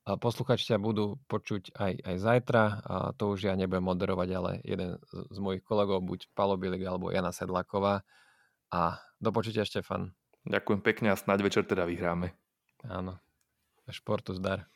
Posluchači 0.04 0.70
ťa 0.70 0.78
budú 0.78 1.18
počuť 1.26 1.74
aj, 1.74 1.92
aj 2.06 2.16
zajtra. 2.22 2.62
A 2.86 2.94
to 3.18 3.34
už 3.34 3.50
ja 3.50 3.58
nebudem 3.58 3.82
moderovať, 3.82 4.28
ale 4.30 4.50
jeden 4.62 5.02
z 5.10 5.38
mojich 5.42 5.66
kolegov, 5.66 6.06
buď 6.06 6.30
Palo 6.38 6.54
Bilik 6.54 6.86
alebo 6.86 7.10
Jana 7.10 7.34
Sedláková. 7.34 8.06
A 8.70 9.02
do 9.18 9.30
počutia, 9.34 9.66
Štefan. 9.66 10.14
Ďakujem 10.46 10.80
pekne 10.84 11.08
a 11.10 11.18
snáď 11.18 11.50
večer 11.50 11.64
teda 11.66 11.88
vyhráme. 11.88 12.30
Áno. 12.86 13.18
Športu 13.90 14.38
zdar. 14.38 14.70